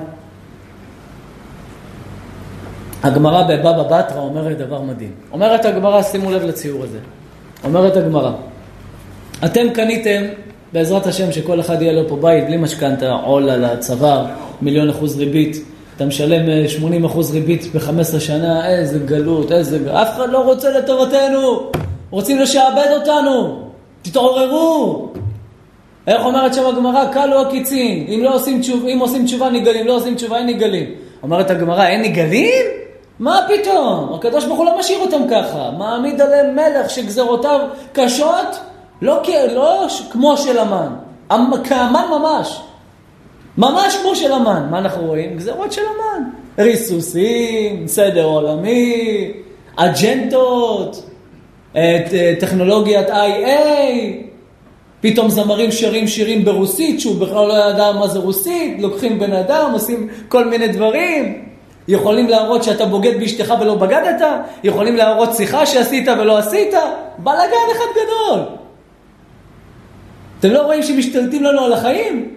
[3.06, 5.12] הגמרא בבבא בתרא אומרת דבר מדהים.
[5.32, 6.98] אומרת הגמרא, שימו לב לציור הזה.
[7.64, 8.32] אומרת הגמרא,
[9.46, 10.24] אתם קניתם,
[10.74, 14.26] בעזרת השם, שכל אחד יהיה לו פה בית בלי משכנתה, עול על הצוואר,
[14.62, 15.58] מיליון אחוז ריבית,
[15.96, 20.02] אתה משלם 80 אה, אחוז ריבית ב-15 שנה, איזה גלות, איזה...
[20.02, 21.72] אף אחד לא רוצה לטובתנו,
[22.10, 23.62] רוצים לשעבד אותנו,
[24.02, 25.10] תתעוררו,
[26.08, 27.06] איך אומרת שם הגמרא?
[27.14, 30.86] קלו הקיצין, אם, לא עושים תשוב, אם עושים תשובה נגלים, לא עושים תשובה אין נגלים.
[31.24, 32.85] אומרת הגמרא, אין נגלים?
[33.20, 34.14] מה פתאום?
[34.14, 35.72] הקדוש ברוך הוא לא משאיר אותם ככה.
[35.78, 37.60] מעמיד עליהם מלך שגזרותיו
[37.94, 38.60] קשות,
[39.02, 39.22] לא,
[39.54, 40.94] לא כמו של המן,
[41.64, 42.62] כהמן ממש.
[43.58, 44.68] ממש כמו של המן.
[44.72, 45.38] מה אנחנו רואים?
[45.38, 46.24] גזרות של המן.
[46.60, 49.32] ריסוסים, סדר עולמי,
[49.76, 51.10] אג'נדות,
[52.40, 53.14] טכנולוגיית IA,
[55.02, 59.70] פתאום זמרים שרים שירים ברוסית, שהוא בכלל לא ידע מה זה רוסית, לוקחים בן אדם,
[59.74, 61.46] עושים כל מיני דברים.
[61.88, 64.28] יכולים להראות שאתה בוגד באשתך ולא בגדת,
[64.64, 66.74] יכולים להראות שיחה שעשית ולא עשית,
[67.18, 68.46] בלאגן אחד גדול.
[70.40, 72.36] אתם לא רואים שמשתלטים לנו על החיים?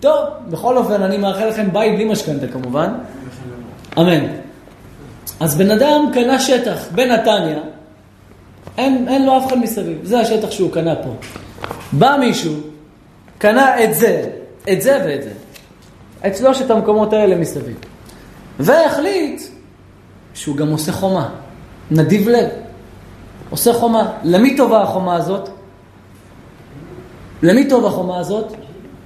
[0.00, 0.18] טוב,
[0.50, 2.92] בכל אופן, אני מאחל לכם בית בלי משכנתה כמובן.
[3.98, 4.26] אמן.
[5.40, 7.58] אז בן אדם קנה שטח בנתניה,
[8.78, 11.10] אין, אין לו אף אחד מסביב, זה השטח שהוא קנה פה.
[11.92, 12.52] בא מישהו,
[13.38, 14.22] קנה את זה,
[14.72, 15.30] את זה ואת זה,
[16.26, 17.76] את שלושת המקומות האלה מסביב,
[18.60, 19.42] והחליט
[20.34, 21.28] שהוא גם עושה חומה,
[21.90, 22.48] נדיב לב,
[23.50, 24.12] עושה חומה.
[24.24, 25.48] למי טובה החומה הזאת?
[27.42, 28.52] למי טובה החומה הזאת?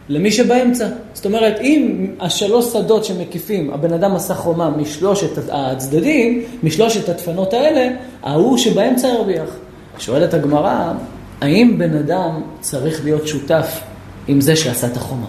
[0.09, 0.89] למי שבאמצע.
[1.15, 7.97] זאת אומרת, אם השלוש שדות שמקיפים, הבן אדם עשה חומה משלושת הצדדים, משלושת הדפנות האלה,
[8.23, 9.51] ההוא שבאמצע ירוויח.
[9.99, 10.93] שואלת הגמרא,
[11.41, 13.81] האם בן אדם צריך להיות שותף
[14.29, 15.27] עם זה שעשה את החומה?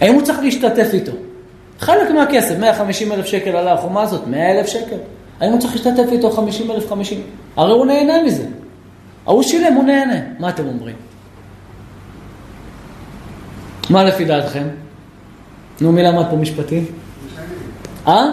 [0.00, 1.12] האם הוא צריך להשתתף איתו?
[1.78, 4.96] חלק מהכסף, 150 אלף שקל עלה החומה הזאת, 100 אלף שקל.
[5.40, 7.22] האם הוא צריך להשתתף איתו 50 אלף 50?
[7.56, 8.46] הרי הוא נהנה מזה.
[9.26, 10.20] ההוא שילם, הוא נהנה.
[10.38, 10.96] מה אתם אומרים?
[13.90, 14.68] מה לפי דעתכם?
[15.80, 16.84] נו, מי למד פה משפטים?
[18.06, 18.24] אה?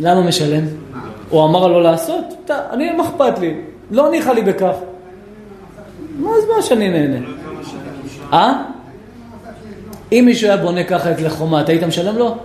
[0.00, 0.64] למה משלם?
[1.28, 2.50] הוא אמר לו לעשות?
[2.50, 3.60] אני, מה אכפת לי?
[3.90, 4.74] לא ניחא לי בכך.
[6.18, 7.26] מה אז מה שאני נהנה?
[8.32, 8.62] אה?
[10.12, 12.36] אם מישהו היה בונה ככה את לחומה, אתה היית משלם לו?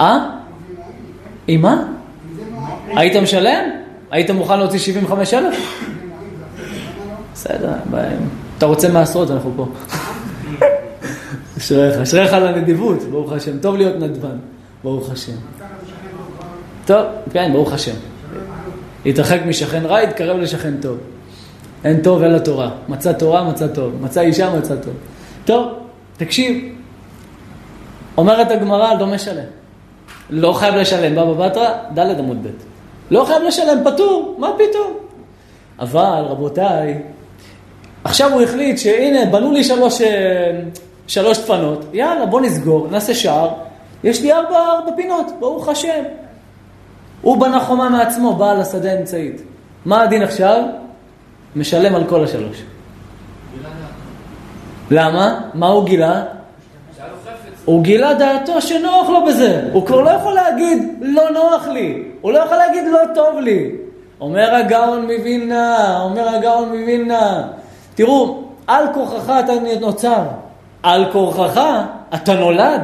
[0.00, 0.30] אה?
[1.46, 1.84] עם מה?
[2.86, 3.64] היית משלם?
[4.10, 5.84] היית מוכן להוציא 75 אלף?
[7.34, 7.72] בסדר,
[8.58, 9.66] אתה רוצה מעשרות, אנחנו פה.
[11.58, 13.58] אשריך, אשריך על הנדיבות, ברוך השם.
[13.58, 14.36] טוב להיות נדבן,
[14.84, 15.32] ברוך השם.
[16.86, 17.94] טוב, כן, ברוך השם.
[19.04, 20.98] להתרחק משכן רע, יתקרב לשכן טוב.
[21.84, 22.70] אין טוב אלא תורה.
[22.88, 23.92] מצא תורה, מצא טוב.
[24.02, 24.94] מצא אישה, מצא טוב.
[25.44, 25.72] טוב,
[26.16, 26.74] תקשיב.
[28.16, 29.44] אומרת הגמרא, לא משלם.
[30.30, 32.48] לא חייב לשלם, בבא בתרא, ד' עמוד ב'.
[33.10, 34.92] לא חייב לשלם, פטור, מה פתאום?
[35.80, 37.02] אבל, רבותיי,
[38.04, 40.60] עכשיו הוא החליט שהנה, בנו לי שלוש, אה,
[41.06, 43.48] שלוש דפנות, יאללה, בוא נסגור, נעשה שער,
[44.04, 46.02] יש לי ארבע, ארבע פינות, ברוך השם.
[47.22, 49.42] הוא בנה חומה מעצמו, בעל השדה האמצעית.
[49.84, 50.62] מה הדין עכשיו?
[51.56, 52.62] משלם על כל השלוש.
[54.90, 55.40] למה?
[55.54, 56.24] מה הוא גילה?
[57.68, 59.62] הוא גילה דעתו שנוח לו בזה.
[59.72, 62.02] הוא כבר לא יכול להגיד, לא נוח לי.
[62.20, 63.70] הוא לא יכול להגיד, לא טוב לי.
[64.20, 67.42] אומר הגאון מווילנה, אומר הגאון מווילנה.
[67.94, 70.22] תראו, על כורחך אתה נוצר.
[70.82, 71.60] על כורחך
[72.14, 72.80] אתה נולד.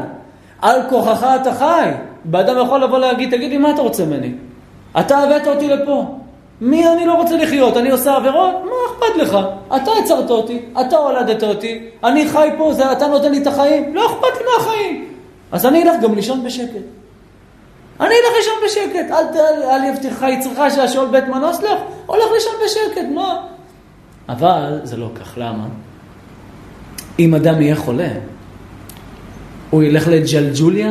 [0.62, 1.90] על כורחך אתה חי.
[2.25, 4.33] באדם יכול לבוא להגיד, תגיד לי, מה אתה רוצה ממני?
[5.01, 6.18] אתה הבאת אותי לפה.
[6.61, 7.77] מי אני לא רוצה לחיות?
[7.77, 8.55] אני עושה עבירות?
[8.64, 9.38] מה אכפת לך?
[9.77, 13.95] אתה יצרת אותי, אתה הולדת אותי, אני חי פה, זה אתה נותן לי את החיים,
[13.95, 15.09] לא אכפת לי מהחיים.
[15.53, 16.85] אז אני אלך גם לישון בשקט.
[18.01, 22.53] אני אלך לישון בשקט, אל, אל, אל יבטיחך יצרך שהשאול בית מנוס לך, הולך לישון
[22.64, 23.47] בשקט, מה?
[24.29, 25.67] אבל זה לא כך, למה?
[27.19, 28.09] אם אדם יהיה חולה,
[29.71, 30.90] הוא ילך לג'לג'וליה,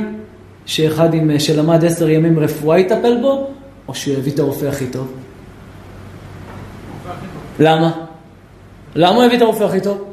[0.65, 3.47] שאחד עם, שלמד עשר ימים רפואה יטפל בו,
[3.87, 5.13] או שהוא יביא את הרופא הכי טוב?
[7.63, 7.91] למה?
[8.95, 10.03] למה הוא הביא את הרופא הכי טוב?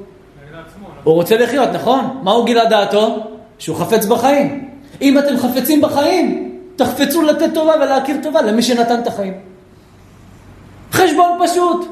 [1.04, 2.20] הוא רוצה לחיות, נכון?
[2.22, 3.26] מה הוא גילה דעתו?
[3.58, 4.70] שהוא חפץ בחיים.
[5.02, 9.34] אם אתם חפצים בחיים, תחפצו לתת טובה ולהכיר טובה למי שנתן את החיים.
[10.92, 11.86] חשבון פשוט.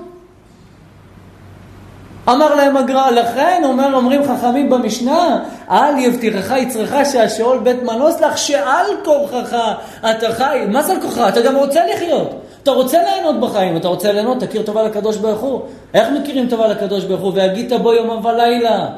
[2.28, 8.38] אמר להם הגר"א, לכן אומר, אומרים חכמים במשנה, אל יבטיחך יצרך שהשאול בית מנוס לך,
[8.38, 9.56] שעל כורחך
[10.00, 10.58] אתה חי.
[10.68, 11.28] מה זה על כורחך?
[11.28, 12.47] אתה גם רוצה לחיות.
[12.68, 15.60] אתה רוצה ליהנות בחיים, אתה רוצה ליהנות, תכיר טובה לקדוש ברוך הוא.
[15.94, 17.32] איך מכירים טובה לקדוש ברוך הוא?
[17.34, 18.88] והגית בו יומם ולילה.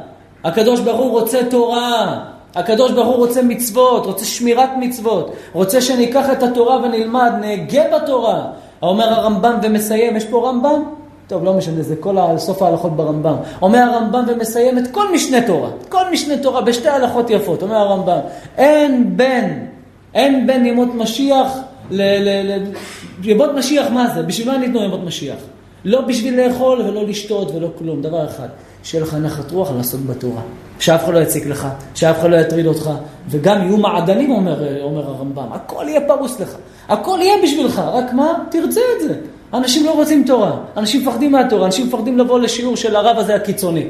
[0.45, 2.19] הקדוש ברוך הוא רוצה תורה.
[2.55, 8.45] הקדוש ברוך הוא רוצה מצוות, רוצה שמירת מצוות, רוצה שניקח את התורה ונלמד, נהגה בתורה.
[8.83, 10.85] אומר הרמב"ם ומסיים, יש פה רמב"ם?
[11.27, 13.37] טוב, לא משנה, זה כל סוף ההלכות ברמב"ם.
[13.63, 18.19] אומר הרמב"ם ומסיים את כל משנה תורה, כל משנה תורה בשתי הלכות יפות, אומר הרמב"ם,
[18.57, 19.67] אין בין,
[20.15, 21.59] אין בין ימות משיח
[21.91, 22.03] ל...
[22.03, 22.65] ל, ל
[23.23, 24.23] ימות משיח מה זה?
[24.23, 25.39] בשביל מה ניתנו ימות משיח?
[25.85, 28.49] לא בשביל לאכול ולא לשתות ולא כלום, דבר אחד,
[28.83, 30.43] שיהיה לך נחת רוח לעסוק בתורה.
[30.79, 32.91] שאף אחד לא יציק לך, שאף אחד לא יטריד אותך,
[33.29, 36.55] וגם יהיו מעדנים, אומר, אומר הרמב"ם, הכל יהיה פרוס לך,
[36.89, 38.33] הכל יהיה בשבילך, רק מה?
[38.51, 39.15] תרצה את זה.
[39.55, 43.87] אנשים לא רוצים תורה, אנשים מפחדים מהתורה, אנשים מפחדים לבוא לשיעור של הרב הזה הקיצוני.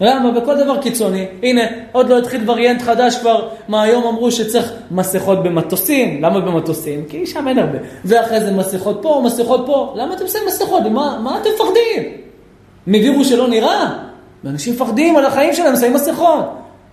[0.00, 0.30] למה?
[0.30, 1.26] בכל דבר קיצוני.
[1.42, 6.22] הנה, עוד לא התחיל וריאנט חדש כבר, מה היום אמרו שצריך מסכות במטוסים.
[6.22, 7.04] למה במטוסים?
[7.08, 7.78] כי שם אין הרבה.
[8.04, 9.94] ואחרי זה מסכות פה, מסכות פה.
[9.96, 10.82] למה אתם שמים מסכות?
[10.82, 12.12] מה, מה אתם מפחדים?
[12.86, 13.90] מווירוס שלא נראה?
[14.44, 16.44] ואנשים מפחדים על החיים שלהם, שמים מסכות.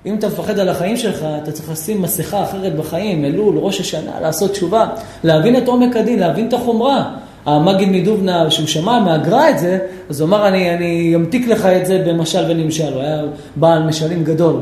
[0.05, 4.19] אם אתה מפחד על החיים שלך, אתה צריך לשים מסכה אחרת בחיים, אלול, ראש השנה,
[4.21, 4.87] לעשות תשובה,
[5.23, 7.15] להבין את עומק הדין, להבין את החומרה.
[7.47, 9.79] המגיד מדובנה, שהוא שמע מהגר"א את זה,
[10.09, 12.93] אז הוא אמר, אני, אני אמתיק לך את זה במשל ונמשל.
[12.93, 13.21] הוא היה
[13.55, 14.61] בעל משלים גדול.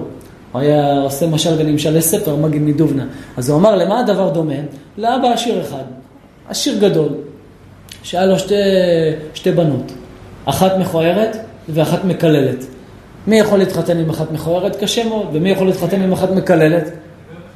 [0.51, 3.05] הוא היה עושה משל ונמשל לספר, מגיד מדובנה.
[3.37, 4.53] אז הוא אמר, למה הדבר דומה?
[4.97, 5.83] לאבא עשיר אחד,
[6.49, 7.09] עשיר גדול,
[8.03, 8.55] שהיה לו שתי,
[9.33, 9.91] שתי בנות,
[10.45, 11.37] אחת מכוערת
[11.69, 12.65] ואחת מקללת.
[13.27, 14.75] מי יכול להתחתן עם אחת מכוערת?
[14.75, 15.27] קשה מאוד.
[15.33, 16.89] ומי יכול להתחתן עם אחת מקללת?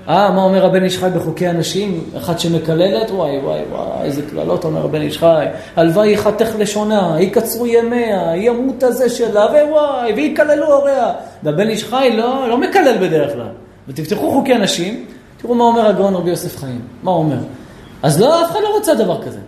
[0.09, 2.03] אה, מה אומר הבן איש חי בחוקי הנשים?
[2.17, 3.11] אחת שמקללת?
[3.11, 5.45] וואי, וואי, וואי, איזה קללות אומר הבן איש חי.
[5.75, 11.13] הלוואי יחתך לשונה, יקצרו ימיה, ימות הזה שלה, ווואי, ויקללו הוריה.
[11.43, 13.47] והבן איש חי לא, לא מקלל בדרך כלל.
[13.87, 15.05] ותפתחו חוקי הנשים,
[15.37, 16.81] תראו מה אומר הגאון רבי יוסף חיים.
[17.03, 17.37] מה הוא אומר?
[18.03, 19.39] אז לא, אף אחד לא רוצה דבר כזה.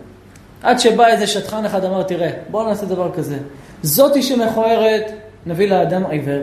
[0.62, 3.36] עד שבא איזה שטחן אחד, אמר, תראה, בוא נעשה דבר כזה.
[3.82, 5.12] זאתי שמכוערת,
[5.46, 6.42] נביא לאדם עיוור.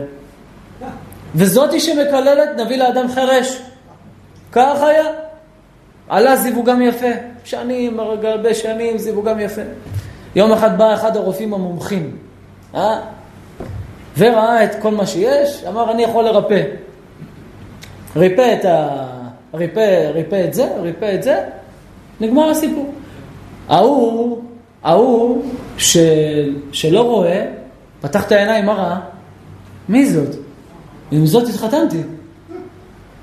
[1.34, 3.69] וזאתי שמקללת, נביא לאדם חירש.
[4.52, 5.06] כך היה.
[6.08, 7.06] עלה זיווגם יפה.
[7.44, 9.62] שנים, הרבה שנים, זיווגם יפה.
[10.36, 12.16] יום אחד בא אחד הרופאים המומחים,
[12.74, 13.00] אה?
[14.18, 16.62] וראה את כל מה שיש, אמר, אני יכול לרפא.
[18.16, 19.06] ריפא את ה...
[19.54, 21.44] ריפא, ריפא את זה, ריפא את זה,
[22.20, 22.94] נגמר הסיפור.
[23.68, 24.42] ההוא,
[24.82, 25.42] ההוא
[25.78, 25.96] ש...
[26.72, 27.46] שלא רואה,
[28.00, 28.98] פתח את העיניים, מה ראה?
[29.88, 30.36] מי זאת?
[31.10, 32.02] עם זאת התחתנתי.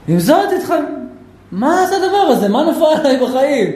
[0.07, 0.96] עם זאת התחתנתי.
[1.51, 2.49] מה זה הדבר הזה?
[2.49, 3.71] מה נפל עליי בחיים?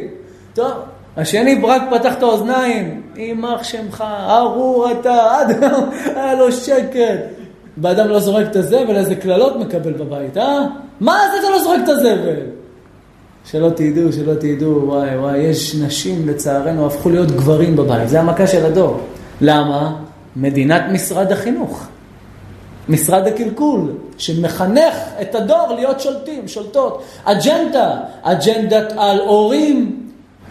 [0.53, 0.71] טוב,
[1.17, 7.19] השני רק פתח את האוזניים, יימח שמך, ארור אתה, היום היה לו שקט.
[7.77, 10.59] באדם לא זורק את הזבל, איזה קללות מקבל בבית, אה?
[10.99, 12.35] מה זה אתה לא זורק את הזבל?
[13.45, 18.47] שלא תדעו, שלא תדעו, וואי וואי, יש נשים לצערנו הפכו להיות גברים בבית, זה המכה
[18.47, 18.99] של הדור.
[19.41, 19.95] למה?
[20.35, 21.87] מדינת משרד החינוך.
[22.89, 27.03] משרד הקלקול, שמחנך את הדור להיות שולטים, שולטות.
[27.23, 30.07] אג'נדה, אג'נדת על הורים.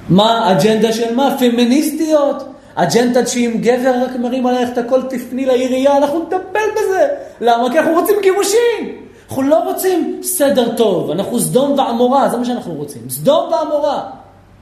[0.09, 1.37] מה, אג'נדה של מה?
[1.38, 2.45] פמיניסטיות.
[2.75, 7.09] אג'נדה שאם גבר רק מרים עלייך את הכל תפני לעירייה, אנחנו נטפל בזה.
[7.40, 7.73] למה?
[7.73, 9.01] כי אנחנו רוצים גירושים.
[9.29, 13.03] אנחנו לא רוצים סדר טוב, אנחנו סדום ועמורה, זה מה שאנחנו רוצים.
[13.11, 14.03] סדום ועמורה.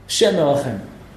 [0.07, 0.75] שם מרחם.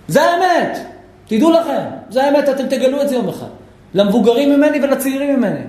[0.09, 0.79] זה האמת.
[1.27, 3.47] תדעו לכם, זה האמת, אתם תגלו את זה יום אחד.
[3.95, 5.61] למבוגרים ממני ולצעירים ממני.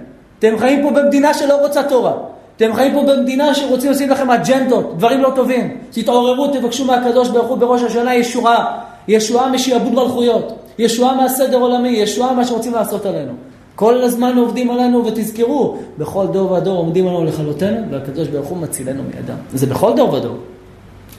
[0.43, 2.13] אתם חיים פה במדינה שלא רוצה תורה.
[2.56, 5.77] אתם חיים פה במדינה שרוצים לשים לכם אג'נדות, דברים לא טובים.
[5.91, 8.79] תתעוררו, תבקשו מהקדוש ברוך הוא בראש השנה ישועה.
[9.08, 10.53] ישועה משעבוד מלכויות.
[10.79, 13.32] ישועה מהסדר עולמי, ישועה מה שרוצים לעשות עלינו.
[13.75, 19.03] כל הזמן עובדים עלינו, ותזכרו, בכל דור ודור עומדים עלינו לכלותנו, והקדוש ברוך הוא מצילנו
[19.03, 19.38] מידם.
[19.53, 20.36] זה בכל דור ודור.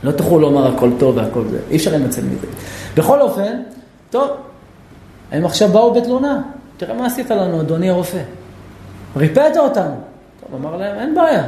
[0.02, 2.46] לא תוכלו לומר הכל טוב והכל זה, אי אפשר לנצל מזה.
[2.96, 3.62] בכל אופן,
[4.10, 4.28] טוב,
[5.32, 6.42] הם עכשיו באו בתלונה.
[6.76, 8.22] תראה מה עשית לנו, אדוני הרופא.
[9.16, 9.94] ריפאת אותנו.
[10.40, 11.44] טוב, אמר להם, אין בעיה,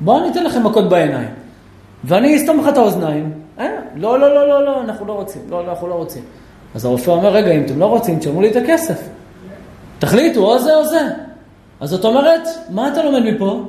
[0.00, 1.28] בואו אני אתן לכם מכות בעיניים.
[2.04, 3.32] ואני אסתום לך את האוזניים.
[3.58, 6.22] אין, לא, לא, לא, לא, לא, אנחנו לא רוצים, לא, לא, אנחנו לא רוצים.
[6.74, 9.08] אז הרופא אומר, רגע, אם אתם לא רוצים, תשלמו לי את הכסף.
[9.98, 11.08] תחליטו, או זה או זה.
[11.80, 13.64] אז זאת אומרת, מה אתה לומד מפה?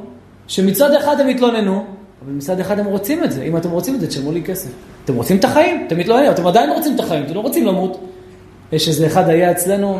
[0.47, 1.85] שמצד אחד הם התלוננו,
[2.25, 3.41] אבל מצד אחד הם רוצים את זה.
[3.41, 4.69] אם אתם רוצים את זה, תשלמו לי כסף.
[5.05, 7.99] אתם רוצים את החיים, אתם מתלוננים, אתם עדיין רוצים את החיים, אתם לא רוצים למות.
[8.71, 9.99] יש איזה אחד היה אצלנו,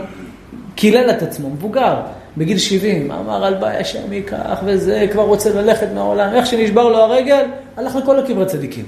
[0.75, 2.01] קילל את עצמו, מבוגר,
[2.37, 6.33] בגיל 70, אמר הלוואי השם ייקח וזה, כבר רוצה ללכת מהעולם.
[6.33, 7.45] איך שנשבר לו הרגל,
[7.77, 8.85] הלך לכל הקברי צדיקים.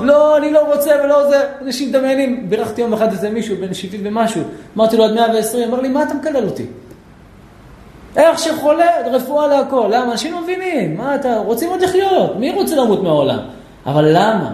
[0.00, 1.40] לא, אני לא רוצה ולא זה.
[1.62, 4.42] אנשים מדמיינים, בירכתי יום אחד איזה מישהו בן 70 ומשהו,
[4.76, 6.66] אמרתי לו עד 120, אמר לי, מה אתה מקלל אותי?
[8.16, 9.88] איך שחולה, רפואה להכל.
[9.90, 10.12] למה?
[10.12, 10.96] אנשים לא מבינים.
[10.96, 12.36] מה אתה, רוצים עוד לחיות.
[12.36, 13.38] מי רוצה למות מהעולם?
[13.86, 14.52] אבל למה?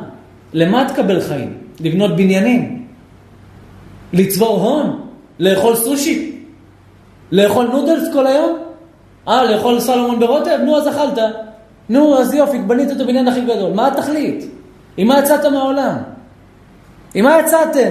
[0.52, 1.58] למה תקבל חיים?
[1.80, 2.86] לבנות בניינים?
[4.12, 5.00] לצבור הון?
[5.38, 6.33] לאכול סושי?
[7.32, 8.58] לאכול נודלס כל היום?
[9.28, 10.58] אה, לאכול סלמון ברוטב?
[10.64, 11.18] נו, אז אכלת.
[11.88, 13.72] נו, אז יופי, בנית את הבניין הכי גדול.
[13.72, 14.44] מה התכלית?
[14.96, 15.96] עם מה יצאת מהעולם?
[17.14, 17.90] עם מה יצאתם?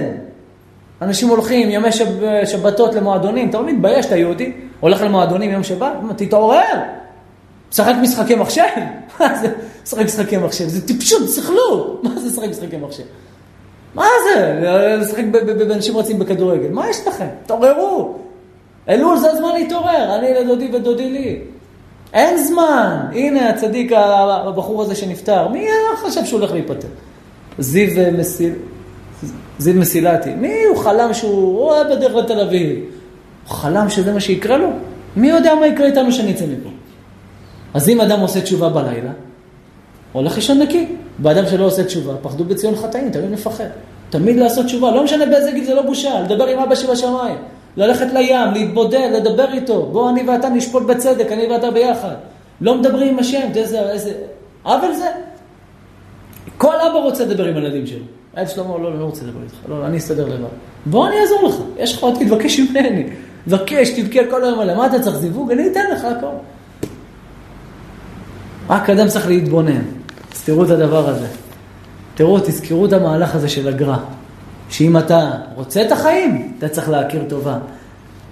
[1.02, 2.06] אנשים הולכים ימי שב,
[2.44, 4.52] שבתות למועדונים, אתה לא מתבייש, אתה יהודי?
[4.80, 5.92] הולך למועדונים יום שבת?
[6.16, 6.80] תתעורר!
[7.72, 8.62] משחק משחקי מחשב?
[9.20, 9.48] מה זה
[9.82, 10.68] משחק משחקי מחשב?
[10.68, 11.86] זה טיפשות, סכלו!
[12.02, 13.02] מה זה משחק משחקי מחשב?
[13.94, 14.60] מה זה?
[15.00, 15.24] לשחק
[15.68, 16.68] באנשים רצים בכדורגל.
[16.68, 17.26] מה יש לכם?
[17.46, 18.14] תעוררו.
[18.88, 21.38] אלול זה הזמן להתעורר, אני לדודי ודודי לי.
[22.12, 22.96] אין זמן.
[23.12, 23.92] הנה הצדיק,
[24.46, 25.48] הבחור הזה שנפטר.
[25.48, 25.66] מי
[25.96, 26.88] חשב שהוא הולך להיפטר?
[27.58, 28.52] זיו אה, מסיל...
[29.58, 30.34] זיו מסילתי.
[30.34, 31.58] מי הוא חלם שהוא...
[31.58, 32.78] הוא היה בדרך לתל אביב.
[33.48, 34.68] הוא חלם שזה מה שיקרה לו?
[35.16, 36.68] מי יודע מה יקרה איתנו כשנצא מפה?
[37.74, 39.10] אז אם אדם עושה תשובה בלילה,
[40.12, 40.86] הוא הולך לישון נקי.
[41.18, 43.64] באדם שלא עושה תשובה, פחדו בציון חטאים, תמיד מפחד.
[44.10, 47.36] תמיד לעשות תשובה, לא משנה באיזה גיל זה לא בושה, לדבר עם אבא שבשמיים,
[47.76, 52.14] ללכת לים, להתבודד, לדבר איתו, בוא אני ואתה נשפוט בצדק, אני ואתה ביחד.
[52.60, 54.12] לא מדברים עם השם, איזה, איזה...
[54.62, 55.08] עוול זה.
[56.58, 58.04] כל אבא רוצה לדבר עם הילדים שלו.
[58.34, 60.48] הילד שלו אומר, לא, לא, לא רוצה לדבר איתך, לא, אני אסתדר לבד.
[60.86, 63.04] בוא אני אעזור לך, יש לך עוד, תתבקש ממני.
[63.48, 65.52] תבקש, תבכה כל היום עליהם, מה אתה צריך זיווג?
[65.52, 66.26] אני אתן לך הכל.
[68.68, 69.82] רק אדם צריך להתבונן.
[70.34, 71.26] אז תראו את הדבר הזה.
[72.14, 73.96] תראו, תזכרו את המהלך הזה של הגר"א.
[74.68, 77.58] שאם אתה רוצה את החיים, אתה צריך להכיר טובה.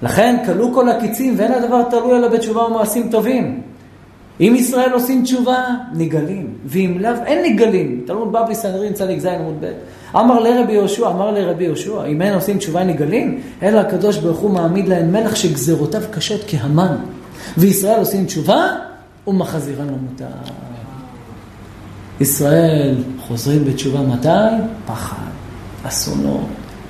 [0.03, 3.61] לכן כלו כל הקיצים ואין הדבר תלוי אלא בתשובה ומעשים טובים.
[4.41, 5.65] אם ישראל עושים תשובה,
[5.95, 8.03] נגלים, ואם לאו, אין נגלים.
[8.07, 9.73] תלמוד בבלי סנדרין צדיק ז' עמוד ב'.
[10.17, 14.51] אמר לרבי יהושע, אמר לרבי יהושע, אם אין עושים תשובה נגלים, אלא הקדוש ברוך הוא
[14.51, 16.97] מעמיד להם מלך שגזרותיו קשות כהמן.
[17.59, 18.67] וישראל עושים תשובה,
[19.27, 20.25] ומחזירן למותה.
[22.21, 24.29] ישראל חוזרים בתשובה מתי?
[24.87, 25.32] פחד,
[25.89, 26.41] אסונות,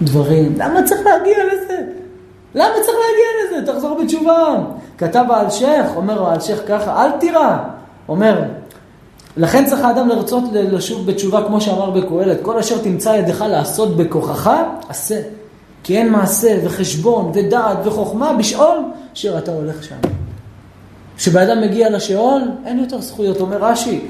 [0.03, 0.55] דברים.
[0.57, 1.77] למה צריך להגיע לזה?
[2.55, 3.73] למה צריך להגיע לזה?
[3.73, 4.55] תחזור בתשובה.
[4.99, 7.59] כתב האלשיך, אומר האלשיך ככה, אל תירא.
[8.09, 8.43] אומר,
[9.37, 14.51] לכן צריך האדם לרצות לשוב בתשובה, כמו שאמר בקהלת, כל אשר תמצא ידך לעשות בכוחך,
[14.89, 15.21] עשה.
[15.85, 18.79] כי אין מעשה וחשבון ודעת וחוכמה בשאול
[19.15, 19.97] אשר אתה הולך שם.
[21.17, 23.41] כשבן מגיע לשאול, אין יותר זכויות.
[23.41, 24.01] אומר רש"י,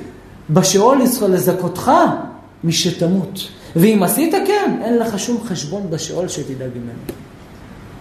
[0.50, 1.92] בשאול לזכותך
[2.64, 3.48] משתמות.
[3.76, 6.98] ואם עשית כן, אין לך שום חשבון בשאול שתדאג ממנו.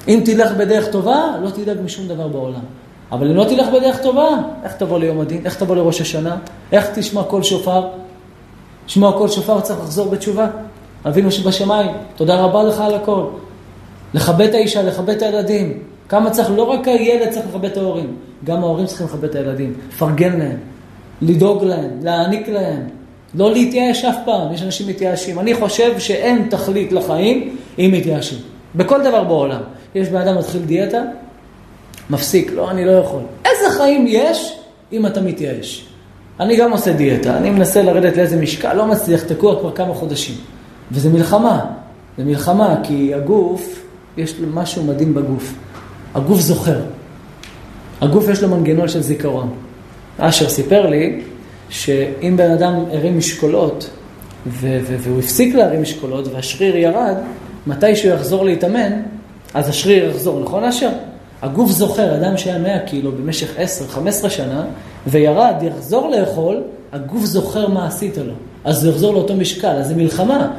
[0.07, 2.61] אם תלך בדרך טובה, לא תדאג משום דבר בעולם.
[3.11, 4.29] אבל אם לא תלך בדרך טובה,
[4.63, 5.41] איך תבוא ליום הדין?
[5.45, 6.37] איך תבוא לראש השנה?
[6.71, 7.87] איך תשמע קול שופר?
[8.87, 10.47] לשמוע קול שופר צריך לחזור בתשובה.
[11.07, 13.23] אבינו שבשמיים, תודה רבה לך על הכל.
[14.13, 15.83] לכבד את האישה, לכבד את הילדים.
[16.09, 19.73] כמה צריך, לא רק הילד צריך לכבד את ההורים, גם ההורים צריכים לכבד את הילדים.
[19.89, 20.57] לפרגן להם,
[21.21, 22.87] לדאוג להם, להעניק להם.
[23.35, 25.39] לא להתייאש אף פעם, יש אנשים מתייאשים.
[25.39, 28.37] אני חושב שאין תכלית לחיים אם מתייאשים.
[28.75, 29.61] בכל דבר בעולם.
[29.95, 31.01] יש בן אדם מתחיל דיאטה,
[32.09, 33.21] מפסיק, לא, אני לא יכול.
[33.45, 34.59] איזה חיים יש
[34.91, 35.85] אם אתה מתייאש?
[36.39, 40.35] אני גם עושה דיאטה, אני מנסה לרדת לאיזה משקל, לא מצליח, תקוע כבר כמה חודשים.
[40.91, 41.65] וזה מלחמה,
[42.17, 43.81] זה מלחמה, כי הגוף,
[44.17, 45.53] יש לו משהו מדהים בגוף.
[46.15, 46.79] הגוף זוכר.
[48.01, 49.53] הגוף יש לו מנגנון של זיכרון.
[50.17, 51.21] אשר סיפר לי
[51.71, 53.89] שאם בן אדם הרים משקולות,
[54.45, 57.15] והוא הפסיק להרים משקולות והשריר ירד,
[57.67, 59.01] מתי שהוא יחזור להתאמן,
[59.53, 60.89] אז השריר יחזור, נכון אשר?
[61.41, 63.57] הגוף זוכר, אדם שהיה 100 קילו במשך
[64.25, 64.65] 10-15 שנה,
[65.07, 68.33] וירד, יחזור לאכול, הגוף זוכר מה עשית לו.
[68.63, 70.51] אז זה יחזור לאותו משקל, אז זה מלחמה.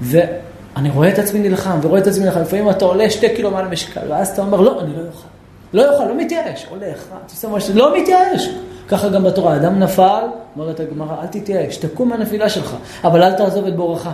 [0.00, 3.64] ואני רואה את עצמי נלחם, ורואה את עצמי נלחם, לפעמים אתה עולה 2 קילו מעל
[3.64, 5.28] המשקל, ואז אתה אומר, לא, אני לא אוכל.
[5.72, 8.48] לא יוכל, לא מתייאש, הולך, רץ, עושה משהו, לא מתייאש.
[8.88, 10.24] ככה גם בתורה, אדם נפל,
[10.56, 14.08] אומרת הגמרא, אל תתייאש, תקום מהנפילה שלך, אבל אל תעזוב את בורך.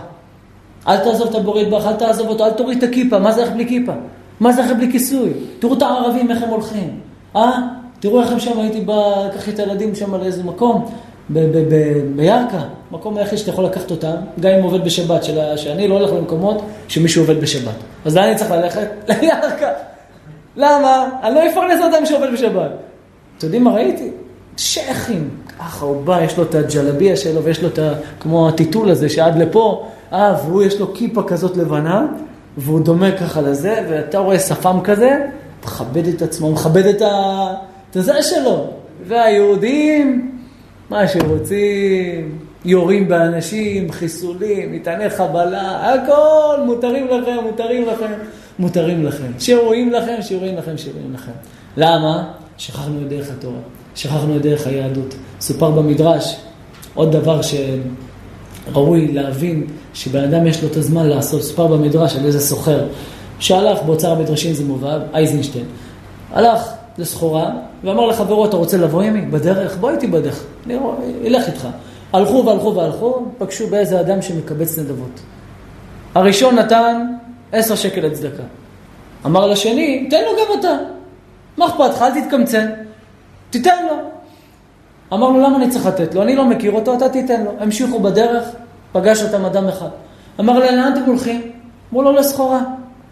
[0.89, 3.51] אל תעזוב את הבורא יתברך, אל תעזוב אותו, אל תוריד את הכיפה, מה זה איך
[3.51, 3.93] בלי כיפה?
[4.41, 5.31] מה זה איך בלי כיסוי?
[5.59, 7.01] תראו את הערבים, איך הם הולכים.
[7.37, 7.53] אה?
[8.01, 10.91] תראו איך הם שם, הייתי בא, לקחתי את הילדים שם לאיזה מקום,
[12.17, 12.59] בירכא,
[12.91, 15.25] מקום היחיד שאתה יכול לקחת אותם, גם אם עובד בשבת,
[15.57, 17.75] שאני לא הולך למקומות שמישהו עובד בשבת.
[18.05, 18.89] אז לאן אני צריך ללכת?
[19.23, 19.73] לירכא.
[20.57, 21.09] למה?
[21.23, 22.71] אני לא אפרנס אדם שעובד בשבת.
[23.39, 24.11] אתם יודעים מה ראיתי?
[24.57, 25.29] שייחים.
[25.59, 27.93] ככה הוא בא, יש לו את הג'לביה שלו ויש לו את ה...
[28.21, 32.07] כמו הטיטול הזה שעד לפה, אה, והוא יש לו כיפה כזאת לבנה,
[32.57, 35.27] והוא דומה ככה לזה, ואתה רואה שפם כזה,
[35.65, 37.47] מכבד את עצמו, מכבד את ה...
[37.91, 38.67] את הזה שלו.
[39.07, 40.33] והיהודים,
[40.91, 48.13] מה שרוצים, יורים באנשים, חיסולים, מטעני חבלה, הכל, מותרים לכם, מותרים לכם.
[48.59, 49.33] מותרים לכם.
[49.39, 51.33] שרואים לכם, שרואים לכם, שרואים לכם.
[51.77, 52.33] למה?
[52.59, 53.59] שכחנו את דרך התורה,
[53.97, 55.15] שכחנו את דרך היהדות.
[55.41, 56.37] סופר במדרש,
[56.95, 62.41] עוד דבר שראוי להבין, שבן אדם יש לו את הזמן לעשות, סופר במדרש על איזה
[62.41, 62.87] סוחר,
[63.39, 65.65] שהלך באוצר המדרשים זה מובא, אייזנשטיין,
[66.33, 67.51] הלך לסחורה
[67.85, 69.21] ואמר לחברו, אתה רוצה לבוא עמי?
[69.21, 69.77] בדרך?
[69.77, 70.79] בוא איתי בדרך, אני
[71.27, 71.69] אלך איתך.
[72.13, 75.21] הלכו והלכו והלכו, פגשו באיזה אדם שמקבץ נדבות.
[76.15, 77.07] הראשון נתן
[77.53, 78.43] עשר שקל לצדקה.
[79.27, 80.77] אמר לשני, תן לו גם אתה.
[81.57, 82.03] מה אכפת לך?
[82.03, 82.67] אל תתקמצן.
[83.57, 83.97] תיתן לו.
[85.13, 86.23] אמר לו, למה אני צריך לתת לו?
[86.23, 87.51] אני לא מכיר אותו, אתה תיתן לו.
[87.61, 88.45] המשיכו בדרך,
[88.93, 89.89] פגש אותם אדם אחד.
[90.41, 91.53] אמר להם, לאן אתם הולכים?
[91.93, 92.61] אמרו לו, לסחורה.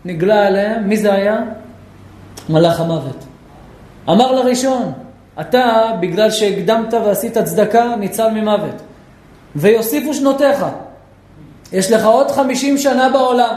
[0.04, 1.40] נגלה עליהם, מי זה היה?
[2.48, 3.24] מלאך המוות.
[4.08, 4.92] אמר לראשון,
[5.40, 8.82] אתה, בגלל שהקדמת ועשית צדקה, ניצל ממוות.
[9.56, 10.66] ויוסיפו שנותיך.
[11.72, 13.54] יש לך עוד חמישים שנה בעולם.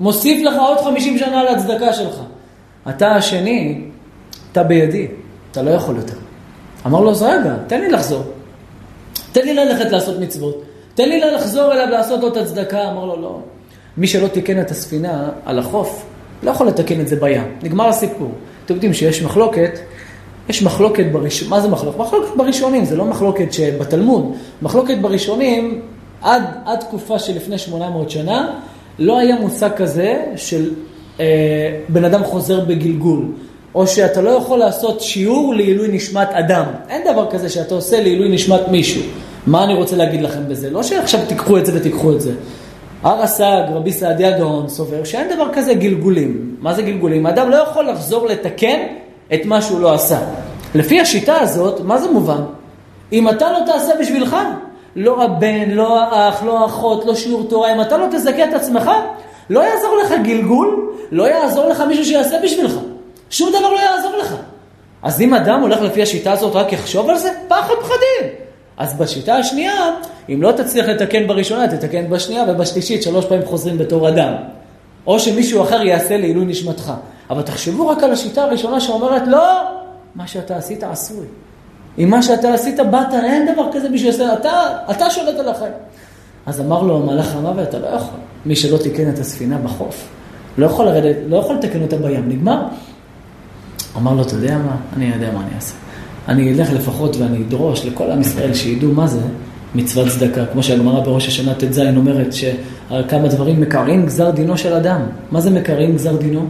[0.00, 2.14] מוסיף לך עוד חמישים שנה לצדקה שלך.
[2.88, 3.84] אתה השני,
[4.52, 5.08] אתה בידי,
[5.52, 6.16] אתה לא יכול יותר.
[6.86, 8.22] אמר לו, אז רגע, תן לי לחזור.
[9.32, 10.62] תן לי ללכת לעשות מצוות.
[10.94, 12.90] תן לי לחזור אליו לעשות את הצדקה.
[12.90, 13.40] אמר לו, לא.
[13.96, 16.06] מי שלא תיקן את הספינה על החוף,
[16.42, 17.42] לא יכול לתקן את זה בים.
[17.62, 18.30] נגמר הסיפור.
[18.64, 19.78] אתם יודעים שיש מחלוקת,
[20.48, 21.98] יש מחלוקת בראשונים, מה זה מחלוקת?
[21.98, 24.32] מחלוקת בראשונים, זה לא מחלוקת שבתלמוד.
[24.62, 25.80] מחלוקת בראשונים,
[26.22, 28.58] עד, עד תקופה של לפני 800 שנה,
[28.98, 30.70] לא היה מושג כזה של
[31.20, 31.26] אה,
[31.88, 33.26] בן אדם חוזר בגלגול.
[33.74, 36.64] או שאתה לא יכול לעשות שיעור לעילוי נשמת אדם.
[36.88, 39.02] אין דבר כזה שאתה עושה לעילוי נשמת מישהו.
[39.46, 40.70] מה אני רוצה להגיד לכם בזה?
[40.70, 42.32] לא שעכשיו תיקחו את זה ותיקחו את זה.
[43.02, 46.56] הר הסג, רבי סעדיה גאון, סובר שאין דבר כזה גלגולים.
[46.60, 47.26] מה זה גלגולים?
[47.26, 48.78] אדם לא יכול לחזור לתקן
[49.34, 50.18] את מה שהוא לא עשה.
[50.74, 52.42] לפי השיטה הזאת, מה זה מובן?
[53.12, 54.36] אם אתה לא תעשה בשבילך,
[54.96, 58.90] לא הבן, לא האח, לא האחות, לא שיעור תורה, אם אתה לא תזכה את עצמך,
[59.50, 62.74] לא יעזור לך גלגול, לא יעזור לך מישהו שיעשה בשבילך.
[63.30, 64.34] שום דבר לא יעזור לך.
[65.02, 68.32] אז אם אדם הולך לפי השיטה הזאת, רק יחשוב על זה, פחד פחדים.
[68.76, 69.90] אז בשיטה השנייה,
[70.28, 74.34] אם לא תצליח לתקן בראשונה, תתקן בשנייה, ובשלישית שלוש פעמים חוזרים בתור אדם.
[75.06, 76.92] או שמישהו אחר יעשה לעילוי נשמתך.
[77.30, 79.62] אבל תחשבו רק על השיטה הראשונה שאומרת, לא,
[80.14, 81.26] מה שאתה עשית עשוי.
[81.98, 84.50] אם מה שאתה עשית באת, אין דבר כזה בשביל זה, אתה,
[84.90, 85.72] אתה שולט על החיים.
[86.46, 88.18] אז אמר לו המלאך המוות, אתה לא יכול.
[88.46, 90.08] מי שלא תיקן את הספינה בחוף,
[90.58, 92.62] לא יכול לרדת, לא יכול לתקן אותה בים, נגמר.
[93.96, 94.76] אמר לו, אתה יודע מה?
[94.96, 95.74] אני יודע מה אני אעשה.
[96.28, 99.20] אני אלך לפחות ואני אדרוש לכל עם ישראל שידעו מה זה
[99.74, 100.46] מצוות צדקה.
[100.52, 105.00] כמו שהגמרא בראש השנה ט"ז אומרת שכמה דברים מקראים גזר דינו של אדם.
[105.30, 106.46] מה זה מקראים גזר דינו?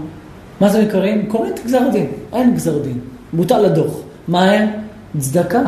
[0.61, 1.27] מה זה מקראים?
[1.27, 2.07] קוראים את גזר דין.
[2.33, 2.99] אין גזר דין.
[3.33, 3.95] בוטל הדוח.
[4.29, 4.69] מה הם?
[5.19, 5.63] צדקה.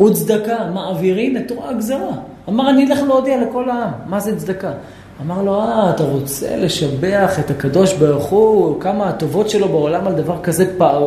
[0.00, 2.12] וצדקה, מעבירים את תורה הגזרה.
[2.48, 3.90] אמר, אני אלך להודיע לכל העם.
[4.06, 4.72] מה זה צדקה?
[5.20, 10.12] אמר לו, אה, אתה רוצה לשבח את הקדוש ברוך הוא, כמה הטובות שלו בעולם על
[10.12, 10.98] דבר כזה פע...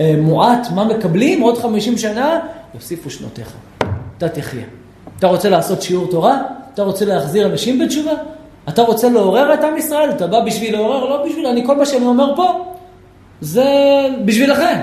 [0.00, 1.40] אה, מועט, מה מקבלים?
[1.40, 2.40] עוד חמישים שנה?
[2.74, 3.52] יוסיפו שנותיך.
[4.18, 4.64] אתה תחיה.
[5.18, 6.42] אתה רוצה לעשות שיעור תורה?
[6.74, 8.12] אתה רוצה להחזיר אנשים בתשובה?
[8.68, 10.10] אתה רוצה לעורר את עם ישראל?
[10.10, 11.04] אתה בא בשביל לעורר?
[11.04, 11.46] לא בשביל...
[11.46, 12.64] אני, כל מה שאני אומר פה,
[13.40, 13.66] זה
[14.24, 14.80] בשבילכם.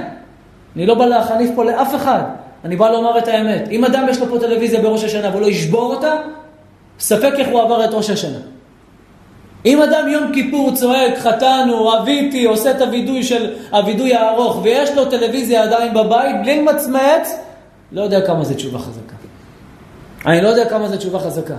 [0.76, 2.22] אני לא בא להחניף פה לאף אחד.
[2.66, 3.68] אני בא לומר את האמת.
[3.72, 6.14] אם אדם יש לו פה טלוויזיה בראש השנה והוא לא ישבור אותה,
[7.00, 8.55] ספק איך הוא עבר את ראש השנה.
[9.66, 15.06] אם אדם יום כיפור צועק, חטאנו, אביתי, עושה את הווידוי של הווידוי הארוך, ויש לו
[15.06, 17.40] טלוויזיה עדיין בבית, בלי למצמץ,
[17.92, 19.16] לא יודע כמה זה תשובה חזקה.
[20.26, 21.56] אני לא יודע כמה זה תשובה חזקה.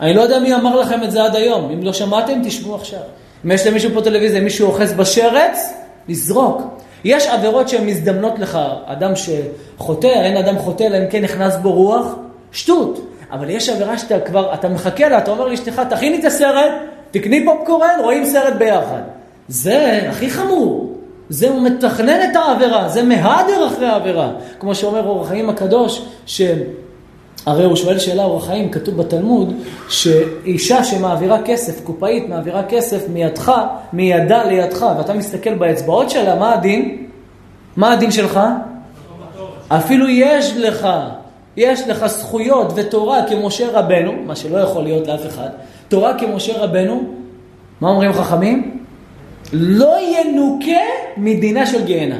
[0.00, 1.70] אני לא יודע מי אמר לכם את זה עד היום.
[1.70, 3.00] אם לא שמעתם, תשמעו עכשיו.
[3.44, 5.74] אם יש למישהו פה טלוויזיה, מישהו אוחז בשרץ,
[6.08, 6.62] לזרוק.
[7.04, 8.58] יש עבירות שהן מזדמנות לך.
[8.86, 12.06] אדם שחוטא, אין אדם חוטא, אלא אם כן נכנס בו רוח,
[12.52, 13.00] שטות.
[13.32, 16.72] אבל יש עבירה שאתה כבר, אתה מחכה לה, אתה אומר לאשתך, תכיני את הסרט,
[17.10, 19.00] תקני פופקורן, רואים סרט ביחד.
[19.48, 20.96] זה הכי חמור.
[21.28, 24.30] זה הוא מתכנן את העבירה, זה מהדר אחרי העבירה.
[24.60, 29.54] כמו שאומר אור החיים הקדוש, שהרי הוא שואל שאלה אור החיים, כתוב בתלמוד,
[29.88, 33.52] שאישה שמעבירה כסף, קופאית מעבירה כסף מידך,
[33.92, 37.06] מידה לידך, ואתה מסתכל באצבעות שלה, מה הדין?
[37.76, 38.40] מה הדין שלך?
[39.68, 40.88] אפילו יש לך,
[41.56, 45.48] יש לך זכויות ותורה כמשה רבנו, מה שלא יכול להיות לאף אחד,
[45.90, 47.14] תורה כמשה רבנו,
[47.80, 48.84] מה אומרים חכמים?
[49.52, 50.80] לא ינוקה
[51.16, 52.18] מדינה של גיהנה.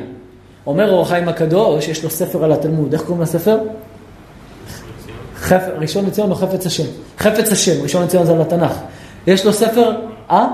[0.67, 3.59] אומר אור החיים הקדוש, יש לו ספר על התלמוד, איך קוראים לספר?
[5.37, 5.63] חפ...
[5.79, 6.85] ראשון לציון או חפץ השם?
[7.19, 8.73] חפץ השם, ראשון לציון זה על התנ"ך.
[9.27, 9.93] יש לו ספר,
[10.31, 10.49] אה?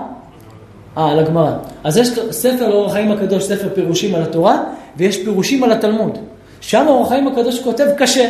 [0.99, 1.53] אה, על הגמרא.
[1.85, 4.63] אז יש ספר לאור החיים הקדוש, ספר פירושים על התורה,
[4.97, 6.19] ויש פירושים על התלמוד.
[6.61, 8.29] שם אור החיים הקדוש כותב קשה.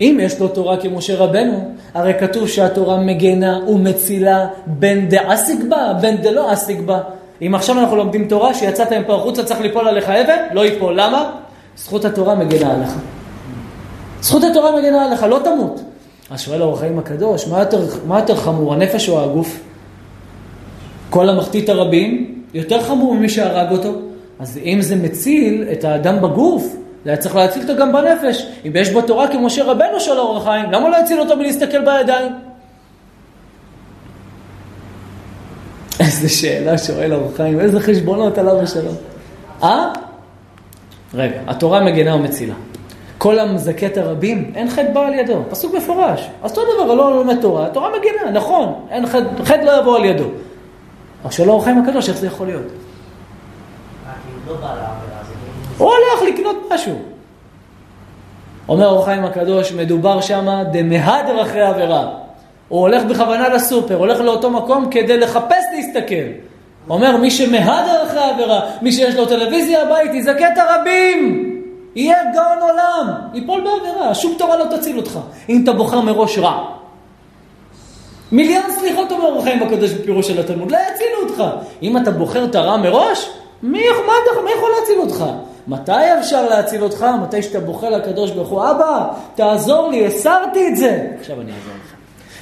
[0.00, 6.16] אם יש לו תורה כמשה רבנו, הרי כתוב שהתורה מגנה ומצילה בין דאסיק בה, בין
[6.16, 7.00] דלא אסיק בה.
[7.42, 11.00] אם עכשיו אנחנו לומדים תורה, שיצאת מפה החוצה צריך ליפול עליך אבן, לא ייפול.
[11.00, 11.30] למה?
[11.76, 12.90] זכות התורה מגנה עליך.
[14.20, 15.80] זכות התורה מגנה עליך, לא תמות.
[16.30, 19.60] אז שואל האור החיים הקדוש, מה יותר, מה יותר חמור, הנפש או הגוף?
[21.10, 23.92] כל המחטיא הרבים, יותר חמור ממי שהרג אותו.
[24.38, 28.46] אז אם זה מציל את האדם בגוף, זה היה צריך להציל אותו גם בנפש.
[28.66, 32.32] אם יש בו תורה כמשה רבנו של אור החיים, למה לא יציל אותו מלהסתכל בידיים?
[36.00, 38.94] איזה שאלה שואל אור החיים, איזה חשבונות עליו ושלום.
[39.62, 39.92] אה?
[41.14, 42.54] רגע, התורה מגנה ומצילה.
[43.18, 45.42] כל המזכה את הרבים, אין חטא בא על ידו.
[45.50, 46.28] פסוק מפורש.
[46.42, 50.04] אז אותו דבר, לא לומד תורה, התורה מגינה, נכון, אין חטא, חטא לא יבוא על
[50.04, 50.24] ידו.
[51.22, 52.66] אבל שלא אור חיים הקדוש, איך זה יכול להיות?
[55.78, 56.94] הוא הולך לקנות משהו.
[58.68, 62.08] אומר אור חיים הקדוש, מדובר שמה דמהדר אחרי עבירה.
[62.68, 66.28] הוא הולך בכוונה לסופר, הולך לאותו מקום כדי לחפש להסתכל.
[66.90, 71.44] אומר, מי שמהדר אחרי עבירה, מי שיש לו טלוויזיה הבית, יזכה את הרבים.
[71.94, 75.18] יהיה גאון עולם, ייפול בעבירה, שום תורה לא תציל אותך,
[75.48, 76.64] אם אתה בוחר מראש רע.
[78.32, 81.44] מיליון סליחות אומר אור חיים הקדוש בפירוש של התלמוד, לא יצילו אותך.
[81.82, 83.30] אם אתה בוחר את הרע מראש,
[83.62, 84.12] מי, מה,
[84.44, 85.24] מי יכול להציל אותך?
[85.68, 87.06] מתי אפשר להציל אותך?
[87.22, 91.06] מתי שאתה בוכה לקדוש ברוך הוא, אבא, תעזור לי, הסרתי את זה.
[91.20, 91.94] עכשיו אני אעזור לך.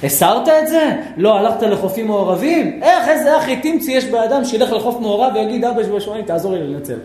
[0.03, 0.95] הסרת את זה?
[1.17, 2.79] לא, הלכת לחופים מעורבים?
[2.83, 6.97] איך, איזה אחי תמצי יש באדם שילך לחוף מעורב ויגיד, אבא שבשמיים, תעזור לי לנצל.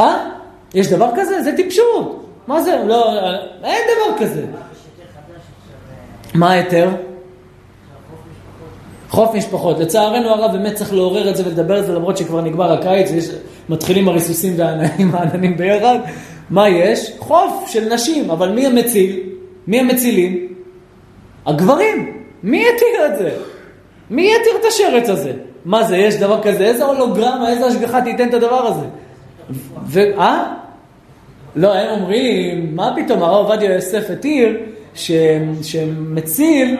[0.00, 0.28] אה?
[0.74, 1.42] יש דבר כזה?
[1.42, 2.26] זה טיפשות.
[2.46, 2.82] מה זה?
[2.86, 3.12] לא,
[3.64, 4.44] אין דבר כזה.
[6.34, 6.90] מה ההיתר?
[9.10, 9.78] חוף משפחות.
[9.78, 13.28] לצערנו הרב באמת צריך לעורר את זה ולדבר על זה למרות שכבר נגמר הקיץ, יש,
[13.68, 15.98] מתחילים הריסוסים והעננים, העננים ביחד.
[16.50, 17.12] מה יש?
[17.18, 19.20] חוף של נשים, אבל מי המציל?
[19.66, 20.46] מי המצילים?
[21.46, 22.22] הגברים.
[22.42, 23.30] מי יתיר את זה?
[24.10, 25.32] מי יתיר את השרץ הזה?
[25.64, 26.64] מה זה, יש דבר כזה?
[26.64, 28.86] איזה הולוגרמה, איזה השגחה תיתן את הדבר הזה?
[29.86, 30.00] ו...
[30.18, 30.54] אה?
[31.56, 34.56] לא, הם אומרים, מה פתאום, הרב עובדיה יוסף התיר
[35.62, 36.76] שמציל,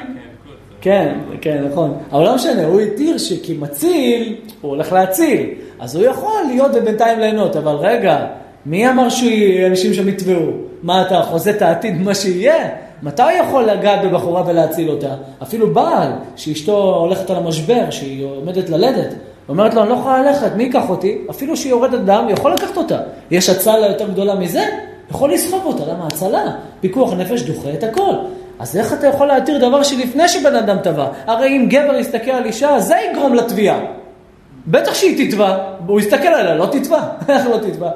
[0.87, 1.99] כן, כן, נכון.
[2.12, 5.47] אבל לא משנה, הוא התיר שכמציל, הוא הולך להציל.
[5.80, 8.26] אז הוא יכול להיות ובינתיים ליהנות, אבל רגע,
[8.66, 10.51] מי אמר שאנשים שם יתבעו?
[10.82, 12.68] מה, אתה חוזה את העתיד, מה שיהיה?
[13.03, 15.14] מתי הוא יכול לגעת בבחורה ולהציל אותה?
[15.43, 19.14] אפילו בעל, שאשתו הולכת על המשבר, שהיא עומדת ללדת,
[19.49, 21.18] אומרת לו, אני לא יכולה ללכת, מי ייקח אותי?
[21.30, 22.99] אפילו שהיא יורדת דם, יכול לקחת אותה.
[23.30, 24.64] יש הצלה יותר גדולה מזה?
[25.11, 26.45] יכול לסחוב אותה, למה הצלה?
[26.80, 28.12] פיקוח נפש דוחה את הכל.
[28.59, 31.09] אז איך אתה יכול להתיר דבר שלפני שבן אדם טבע?
[31.27, 33.81] הרי אם גבר יסתכל על אישה, זה יגרום לתביעה.
[34.67, 37.03] בטח שהיא תתבע, הוא יסתכל עליה, לא תתבע.
[37.29, 37.91] איך לא תתבע?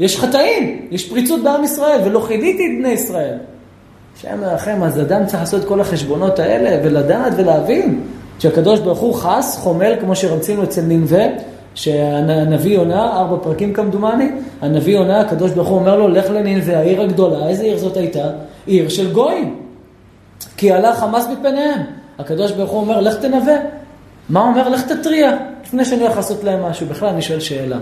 [0.00, 3.38] יש חטאים, יש פריצות בעם ישראל, ולא חידיתי את בני ישראל.
[4.16, 8.00] השם מרחם, אז אדם צריך לעשות את כל החשבונות האלה, ולדעת ולהבין
[8.38, 11.22] שהקדוש ברוך הוא חס, חומל, כמו שרצינו אצל ננבה,
[11.74, 14.28] שהנביא יונה, ארבע פרקים כמדומני,
[14.60, 18.30] הנביא יונה, הקדוש ברוך הוא אומר לו, לך לננבה, העיר הגדולה, איזה עיר זאת הייתה?
[18.66, 19.61] עיר של גויים.
[20.56, 21.80] כי עלה חמאס מפניהם.
[22.18, 23.56] הקדוש ברוך הוא אומר, לך תנווה.
[24.28, 24.68] מה אומר?
[24.68, 26.86] לך תתריע, לפני שאני הולך לעשות להם משהו.
[26.86, 27.76] בכלל, אני שואל שאלה.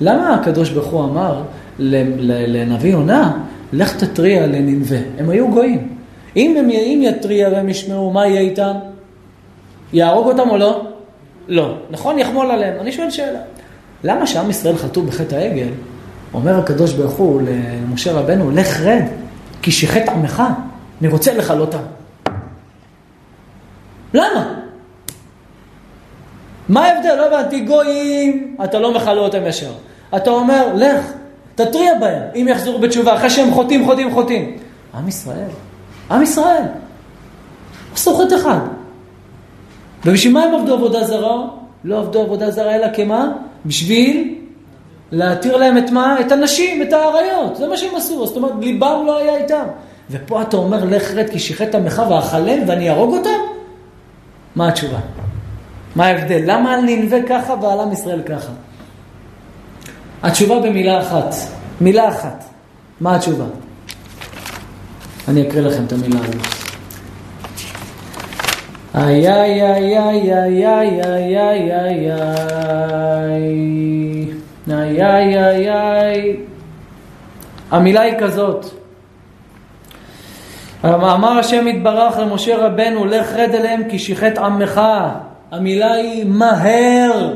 [0.00, 1.42] למה הקדוש ברוך הוא אמר
[1.78, 3.32] לנביא יונה,
[3.72, 4.96] לך תתריע לננבה?
[5.18, 5.88] הם היו גויים.
[6.36, 8.72] אם הם אם יתריע והם ישמעו, מה יהיה איתם?
[9.92, 10.86] יהרוג אותם או לא?
[11.48, 11.74] לא.
[11.90, 12.18] נכון?
[12.18, 12.80] יחמול עליהם.
[12.80, 13.38] אני שואל שאלה.
[14.04, 15.68] למה שעם ישראל חטאו בחטא העגל,
[16.34, 19.02] אומר הקדוש ברוך הוא למשה רבנו, לך רד,
[19.62, 20.42] כי שיחת עמך,
[21.00, 21.82] אני רוצה לכלותם.
[24.14, 24.54] למה?
[26.68, 27.14] מה ההבדל?
[27.14, 29.72] לא הבנתי, גויים, אתה לא מכלה אותם ישר.
[30.16, 31.12] אתה אומר, לך,
[31.54, 34.56] תתריע בהם, אם יחזרו בתשובה, אחרי שהם חוטאים, חוטאים, חוטאים.
[34.94, 35.48] עם ישראל,
[36.10, 36.62] עם ישראל,
[37.94, 38.58] עשו חטא אחד.
[40.04, 41.46] ובשביל מה הם עבדו עבודה זרה?
[41.84, 43.32] לא עבדו עבודה זרה אלא כמה?
[43.66, 44.34] בשביל
[45.12, 46.20] להתיר להם את מה?
[46.20, 47.56] את הנשים, את האריות.
[47.56, 48.26] זה מה שהם עשו.
[48.26, 49.64] זאת אומרת, ליבם לא היה איתם.
[50.10, 53.59] ופה אתה אומר, לך רד כי שיחת עמך ואכלם ואני אהרוג אותם?
[54.56, 54.98] מה התשובה?
[55.96, 56.42] מה ההבדל?
[56.44, 58.52] למה על ננבה ככה ועל עם ישראל ככה?
[60.22, 61.34] התשובה במילה אחת.
[61.80, 62.44] מילה אחת.
[63.00, 63.44] מה התשובה?
[65.28, 66.60] אני אקריא לכם את המילה הזאת.
[68.94, 72.12] איי איי איי איי איי איי איי איי איי
[74.68, 76.36] איי איי איי איי
[77.70, 78.79] המילה היא כזאת
[80.84, 84.80] אמר השם יתברך למשה רבנו לך רד אליהם כי שיחת עמך
[85.50, 87.34] המילה היא מהר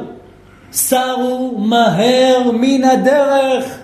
[0.73, 3.79] סרו מהר מן הדרך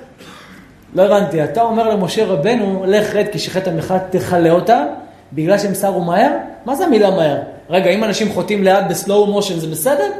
[0.94, 4.84] לא הבנתי, אתה אומר למשה רבנו לך רד כי שיחת עמך תכלה אותם
[5.32, 6.30] בגלל שהם סרו מהר?
[6.64, 7.36] מה זה המילה מהר?
[7.70, 10.10] רגע, אם אנשים חוטאים לאט בסלואו מושן זה בסדר?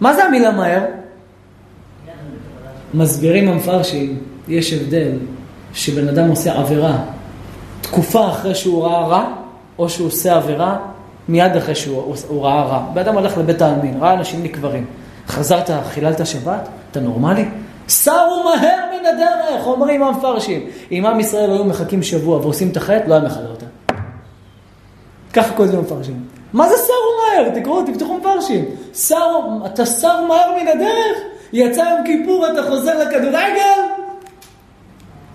[0.00, 0.82] מה זה המילה מהר?
[2.94, 5.12] מסבירים המפרשים, יש הבדל
[5.74, 6.98] שבן אדם עושה עבירה
[7.92, 9.24] תקופה אחרי שהוא ראה רע,
[9.78, 10.76] או שהוא עושה עבירה
[11.28, 12.82] מיד אחרי שהוא ראה רע.
[12.94, 14.86] בן הולך לבית העלמין, ראה אנשים נקברים.
[15.28, 16.68] חזרת, חיללת שבת?
[16.90, 17.44] אתה נורמלי?
[17.88, 20.66] סרו מהר מן הדרך, אומרים המפרשים.
[20.92, 23.66] אם עם ישראל היו מחכים שבוע ועושים את החטא, לא היה מכלה אותה.
[25.32, 26.24] ככה כותבים המפרשים.
[26.52, 27.60] מה זה סרו מהר?
[27.60, 28.64] תקראו, תפתחו מפרשים.
[28.94, 31.18] סרו, אתה שר מהר מן הדרך?
[31.52, 33.80] יצא יום כיפור, אתה חוזר לכדורגל?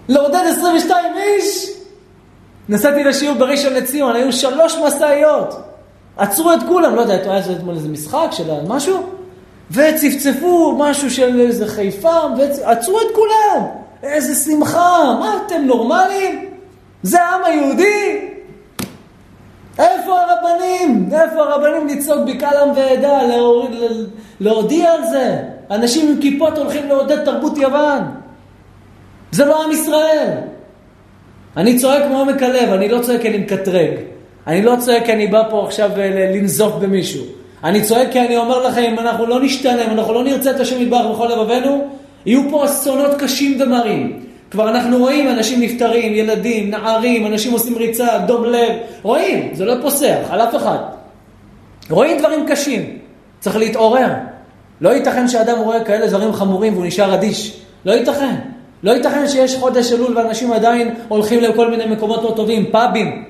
[0.08, 1.77] לעודד 22 איש?
[2.70, 5.62] נסעתי לשיעור בראשון לציון, היו שלוש משאיות.
[6.18, 9.04] עצרו את כולם, לא יודע, היה אתמול איזה משחק של משהו?
[9.72, 13.66] וצפצפו משהו של איזה חיפה, ועצרו את כולם.
[14.04, 16.46] איזה שמחה, מה אתם נורמלים?
[17.04, 18.30] זה העם היהודי?
[19.80, 21.10] איפה הרבנים?
[21.14, 23.20] איפה הרבנים לצעוק בקהל עם ועדה,
[24.40, 25.38] להודיע על זה?
[25.72, 28.02] אנשים עם כיפות הולכים לעודד תרבות יוון.
[29.32, 30.38] זה לא עם ישראל.
[31.58, 33.92] אני צועק מעומק הלב, אני לא צועק כי אני מקטרג.
[34.48, 37.24] אני לא צועק כי אני בא פה עכשיו אה, לנזוף במישהו.
[37.64, 40.60] אני צועק כי אני אומר לכם, אם אנחנו לא נשתנה, אם אנחנו לא נרצה את
[40.60, 41.88] השם יתברך בכל לבבינו,
[42.26, 44.20] יהיו פה אסונות קשים ומרים.
[44.52, 49.74] כבר אנחנו רואים אנשים נפטרים, ילדים, נערים, אנשים עושים ריצה, דום לב, רואים, זה לא
[49.82, 50.78] פוסח על אף אחד.
[51.90, 52.98] רואים דברים קשים,
[53.40, 54.10] צריך להתעורר.
[54.82, 57.58] לא ייתכן שאדם רואה כאלה דברים חמורים והוא נשאר אדיש.
[57.86, 58.36] לא ייתכן.
[58.84, 63.26] לא ייתכן שיש חודש אלול ואנשים עדיין הולכים לכל מיני מקומות לא טובים, פאבים.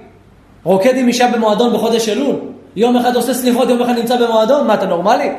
[0.63, 2.35] רוקד עם אישה במועדון בחודש אלול.
[2.75, 5.29] יום אחד עושה סליחות, יום אחד נמצא במועדון, מה, אתה נורמלי?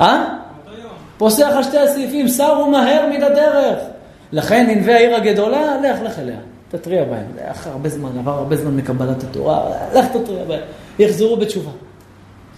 [0.00, 0.24] אה?
[1.18, 3.78] פוסח על שתי הסעיפים, סרו מהר מן הדרך.
[4.32, 6.38] לכן ננבי העיר הגדולה, לך, לך אליה,
[6.68, 7.26] תתריע בהם.
[7.50, 10.60] לך הרבה זמן, עבר הרבה זמן מקבלת התורה, לך תתריע בהם.
[10.98, 11.70] יחזרו בתשובה.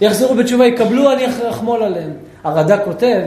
[0.01, 2.13] יחזרו בתשובה, יקבלו, אני אחמול עליהם.
[2.43, 3.21] הרד"ק כותב,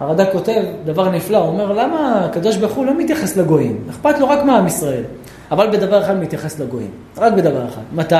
[0.00, 3.84] הרד"ק כותב דבר נפלא, הוא אומר, למה הקדוש ברוך הוא לא מתייחס לגויים?
[3.90, 5.02] אכפת לו רק מעם ישראל.
[5.50, 6.90] אבל בדבר אחד מתייחס לגויים.
[7.18, 7.82] רק בדבר אחד.
[7.92, 8.14] מתי?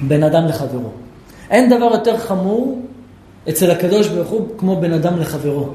[0.00, 0.90] בין אדם לחברו.
[1.50, 2.78] אין דבר יותר חמור
[3.48, 5.68] אצל הקדוש ברוך הוא כמו בין אדם לחברו.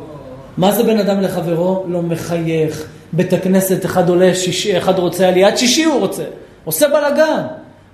[0.58, 1.84] מה זה בין אדם לחברו?
[1.88, 2.88] לא מחייך.
[3.14, 6.24] בית הכנסת אחד עולה שישי, אחד רוצה עליית שישי הוא רוצה.
[6.66, 7.42] עושה בלאגן.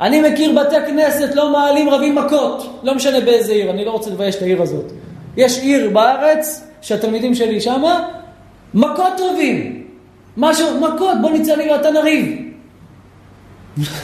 [0.01, 2.79] אני מכיר בתי כנסת, לא מעלים רבים מכות.
[2.83, 4.91] לא משנה באיזה עיר, אני לא רוצה לבייש את העיר הזאת.
[5.37, 8.07] יש עיר בארץ, שהתלמידים שלי שמה,
[8.73, 9.83] מכות רבים.
[10.37, 12.49] משהו, מכות, בוא נצא לי ואתה נריב.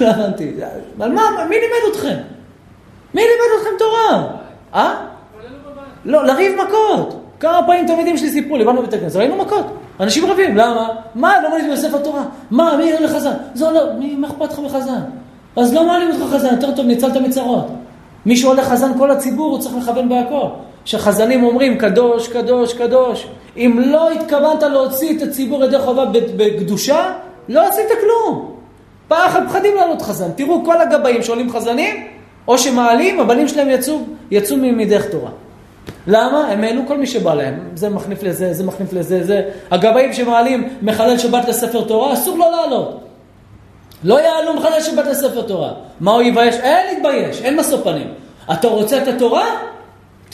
[0.02, 0.52] לא הבנתי.
[1.00, 2.18] על מה, מי לימד אתכם?
[3.14, 4.28] מי לימד אתכם תורה?
[4.74, 5.06] אה?
[6.06, 7.22] לא, לריב מכות.
[7.40, 9.66] כמה פעמים תלמידים שלי סיפרו לי, באנו לבית הכנסת, ראינו מכות.
[10.00, 10.90] אנשים רבים, למה?
[11.16, 12.24] מה, לא מעלים בספר תורה?
[12.52, 13.34] מה, מי אין לחזן?
[13.54, 15.00] זה לא, מי, מה אכפת לך מחזן?
[15.56, 17.68] אז לא מעלים אותך חזן, יותר טוב, ניצלת מצרות.
[18.26, 20.48] מי שעולה חזן, כל הציבור, הוא צריך לכוון בהכל.
[20.86, 23.28] שחזנים אומרים, קדוש, קדוש, קדוש.
[23.58, 26.06] אם לא התכוונת להוציא את הציבור ידי חובה
[26.38, 27.14] בקדושה,
[27.50, 28.56] לא עשית כלום.
[29.08, 30.32] פחד פחדים לעלות חזן.
[30.36, 32.08] תראו, כל הגבאים שעולים חזנים,
[32.48, 34.00] או שמעלים, הבנים שלהם יצאו,
[34.32, 35.32] יצאו מדרך תורה.
[36.08, 36.48] למה?
[36.48, 37.60] הם העלו כל מי שבא להם.
[37.76, 39.42] זה מחניף לזה, זה מחניף לזה, זה.
[39.72, 43.00] הגבאים שמעלים מחלל שבת לספר תורה, אסור לו לעלות.
[44.04, 45.72] לא יעלו מחלל שבת לספר תורה.
[46.00, 46.56] מה הוא יבייש?
[46.56, 48.08] אין להתבייש, אין משוא פנים.
[48.54, 49.46] אתה רוצה את התורה?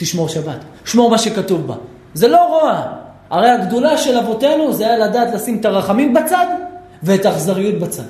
[0.02, 0.58] תשמור שבת.
[0.84, 1.74] שמור מה שכתוב בה.
[2.14, 2.82] זה לא רוע.
[3.30, 6.46] הרי הגדולה של אבותינו זה היה לדעת לשים את הרחמים בצד
[7.02, 8.02] ואת האכזריות בצד.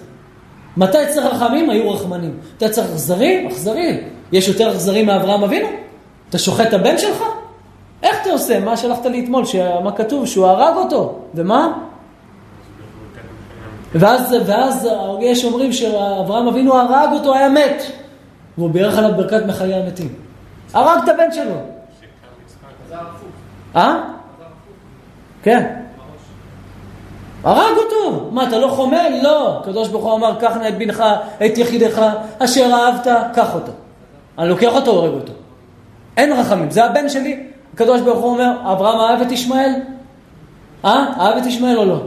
[0.76, 1.70] מתי צריך רחמים?
[1.70, 2.36] היו רחמנים.
[2.57, 3.47] מתי צריך אכזרים?
[3.47, 3.97] אכזרים.
[4.32, 5.68] יש יותר אכזרים מאברהם אבינו?
[6.28, 7.22] אתה שוחט את הבן שלך?
[8.03, 8.61] איך אתה עושה?
[8.61, 9.45] מה שלחת לי אתמול?
[9.84, 10.26] מה כתוב?
[10.26, 11.18] שהוא הרג אותו.
[11.34, 11.72] ומה?
[13.95, 14.88] ואז, ואז
[15.20, 17.82] יש אומרים שאברהם אבינו הרג אותו, היה מת.
[18.59, 20.09] והוא בירך עליו ברכת מחיי המתים.
[20.74, 21.55] הרג את הבן שלו.
[23.76, 24.01] אה?
[25.43, 25.74] כן.
[27.45, 28.28] הרג אותו.
[28.32, 29.20] מה, אתה לא חומל?
[29.22, 29.59] לא.
[29.61, 31.05] הקדוש ברוך הוא אמר, קח נא את בנך,
[31.47, 32.03] את יחידך,
[32.38, 33.72] אשר אהבת, קח אותו.
[34.38, 35.32] אני לוקח אותו, הורג אותו.
[36.16, 37.47] אין רחמים, זה הבן שלי.
[37.74, 39.72] הקדוש ברוך הוא אומר, אברהם אהב את ישמעאל?
[40.84, 41.05] אה?
[41.20, 42.01] אהב את ישמעאל או לא?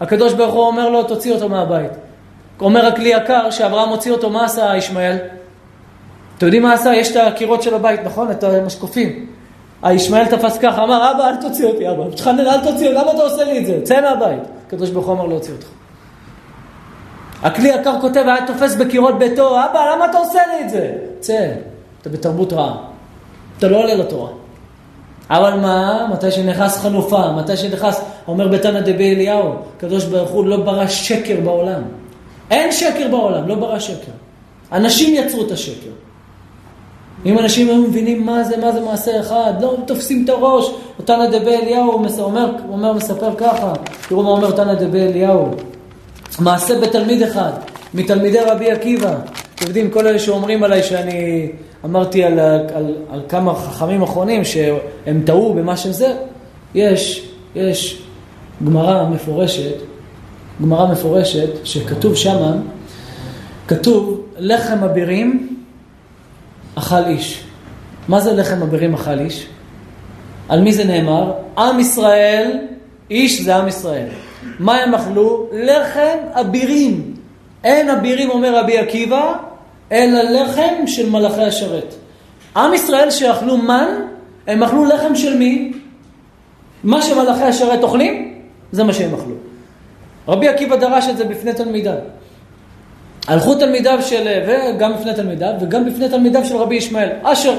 [0.00, 1.90] הקדוש ברוך הוא אומר לו, תוציא אותו מהבית.
[2.60, 5.16] אומר הכלי יקר, שאברהם הוציא אותו, מה עשה ישמעאל?
[6.38, 6.94] אתם יודעים מה עשה?
[6.94, 8.30] יש את הקירות של הבית, נכון?
[8.30, 9.26] את המשקופים.
[9.84, 12.04] הישמעאל תפס ככה, אמר, אבא, אל תוציא אותי, אבא.
[12.16, 13.80] תחנן, אל תוציא למה אתה עושה לי את זה?
[13.82, 14.42] צא מהבית.
[14.66, 15.66] הקדוש ברוך הוא אמר להוציא אותך.
[17.42, 20.92] הכלי יקר כותב, היה תופס בקירות ביתו, אבא, למה אתה עושה לי את זה?
[21.20, 21.48] צא,
[22.02, 22.76] אתה בתרבות רעה.
[23.58, 24.30] אתה לא עולה לתורה.
[25.30, 30.56] אבל מה, מתי שנכנס חנופה, מתי שנכנס, אומר בתנא דבי אליהו, הקדוש ברוך הוא לא
[30.56, 31.82] ברא שקר בעולם.
[32.50, 34.12] אין שקר בעולם, לא ברא שקר.
[34.72, 35.90] אנשים יצרו את השקר.
[37.26, 40.70] אם אנשים היו מבינים מה זה, מה זה מעשה אחד, לא תופסים את הראש.
[41.04, 43.72] תנא דבי אליהו אומר, אומר, מספר ככה,
[44.08, 45.50] תראו מה אומר תנא דבי אליהו.
[46.40, 47.50] מעשה בתלמיד אחד,
[47.94, 49.16] מתלמידי רבי עקיבא.
[49.54, 51.48] אתם יודעים, כל אלה שאומרים עליי שאני
[51.84, 56.12] אמרתי על, על, על, על כמה חכמים אחרונים שהם טעו במה שזה,
[56.74, 58.02] יש, יש
[58.66, 59.74] גמרא מפורשת,
[60.62, 62.52] גמרא מפורשת, שכתוב שמה,
[63.68, 65.53] כתוב לחם אבירים
[66.74, 67.44] אכל איש.
[68.08, 69.46] מה זה לחם אבירים אכל איש?
[70.48, 71.32] על מי זה נאמר?
[71.58, 72.58] עם ישראל
[73.10, 74.06] איש זה עם ישראל.
[74.58, 75.48] מה הם אכלו?
[75.52, 77.14] לחם אבירים.
[77.64, 79.34] אין אבירים, אומר רבי עקיבא,
[79.92, 81.94] אלא לחם של מלאכי השרת.
[82.56, 83.88] עם ישראל שאכלו מן,
[84.46, 85.72] הם אכלו לחם של מי?
[86.84, 88.38] מה שמלאכי השרת אוכלים,
[88.72, 89.34] זה מה שהם אכלו.
[90.28, 91.94] רבי עקיבא דרש את זה בפני תלמידיו.
[93.26, 97.08] הלכו תלמידיו של, וגם בפני תלמידיו, וגם בפני תלמידיו של רבי ישמעאל.
[97.22, 97.54] אשר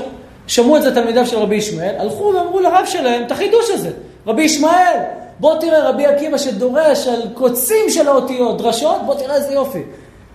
[0.48, 3.90] שמעו את זה תלמידיו של רבי ישמעאל, הלכו ואמרו לרב שלהם את החידוש הזה.
[4.28, 5.00] רבי ישמעאל,
[5.40, 9.82] בוא תראה רבי עקיבא שדורש על קוצים של האותיות, דרשות, בוא תראה איזה יופי.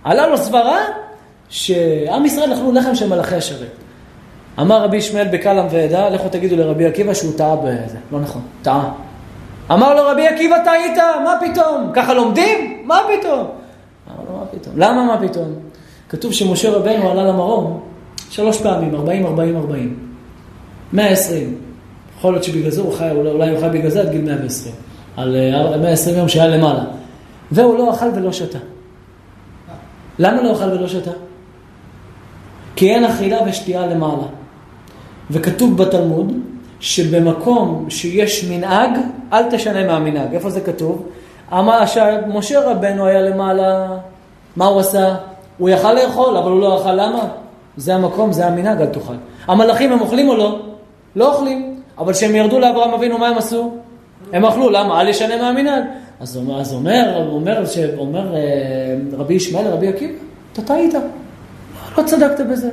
[0.03, 0.79] עלה לו סברה
[1.49, 3.71] שעם ישראל אכלו לחם של מלאכי השרת.
[4.59, 7.97] אמר רבי ישמעאל בקלם ועדה, לכו תגידו לרבי עקיבא שהוא טעה בזה.
[8.11, 8.91] לא נכון, טעה.
[9.71, 11.91] אמר לו רבי עקיבא טעית, מה פתאום?
[11.93, 12.81] ככה לומדים?
[12.85, 13.60] מה פתאום?
[14.61, 14.75] פתאום?
[14.77, 15.53] למה מה פתאום?
[16.09, 17.79] כתוב שמשה רבנו עלה למרום
[18.29, 19.99] שלוש פעמים, 40, 40, 40.
[20.93, 21.55] 120.
[22.17, 24.75] יכול להיות שבגלל זה הוא חי, אולי הוא חי בגלל זה עד גיל 120.
[25.17, 25.35] על
[25.81, 26.83] 120 אה, יום שהיה למעלה.
[27.51, 28.57] והוא לא אכל ולא שתה.
[30.19, 31.11] למה לא אכל ולא שתה?
[32.75, 34.27] כי אין אכילה ושתייה למעלה.
[35.31, 36.33] וכתוב בתלמוד
[36.79, 38.89] שבמקום שיש מנהג,
[39.33, 40.33] אל תשנה מהמנהג.
[40.33, 41.07] איפה זה כתוב?
[41.53, 43.97] אמר שמשה רבנו היה למעלה,
[44.55, 45.15] מה הוא עשה?
[45.57, 47.27] הוא יכל לאכול, אבל הוא לא אכל, למה?
[47.77, 49.13] זה המקום, זה המנהג, אל תאכל.
[49.47, 50.59] המלאכים הם אוכלים או לא?
[51.15, 51.75] לא אוכלים.
[51.97, 53.71] אבל כשהם ירדו לאברהם אבינו, מה הם עשו?
[54.33, 55.01] הם אכלו, למה?
[55.01, 55.83] אל ישנה מהמנהג.
[56.19, 57.63] אז אז אומר, אומר,
[57.97, 58.41] אומר אה,
[59.17, 60.13] רבי ישמעאל לרבי עקיבא,
[60.53, 60.93] אתה טעית,
[61.97, 62.69] לא צדקת בזה.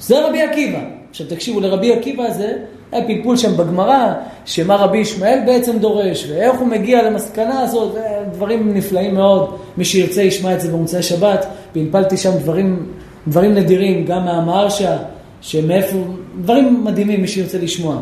[0.00, 0.78] זה רבי עקיבא.
[1.10, 2.52] עכשיו תקשיבו, לרבי עקיבא הזה
[2.92, 4.12] היה פלפול שם בגמרא,
[4.44, 7.96] שמה רבי ישמעאל בעצם דורש, ואיך הוא מגיע למסקנה הזאת,
[8.32, 9.56] דברים נפלאים מאוד.
[9.76, 12.86] מי שירצה ישמע את זה במוצאי שבת, פלפלתי שם דברים,
[13.28, 14.96] דברים נדירים, גם מהמהרשה,
[15.40, 15.96] שמאיפה,
[16.40, 17.96] דברים מדהימים, מי שירצה לשמוע.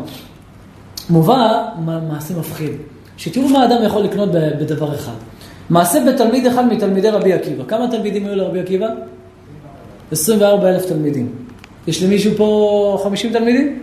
[1.09, 1.63] מובא
[2.09, 2.71] מעשה מפחיד,
[3.17, 5.15] שתראו מה אדם יכול לקנות בדבר אחד.
[5.69, 7.63] מעשה בתלמיד אחד מתלמידי רבי עקיבא.
[7.67, 8.87] כמה תלמידים היו לרבי עקיבא?
[10.11, 11.31] 24 אלף תלמידים.
[11.87, 13.79] יש למישהו פה 50 תלמידים?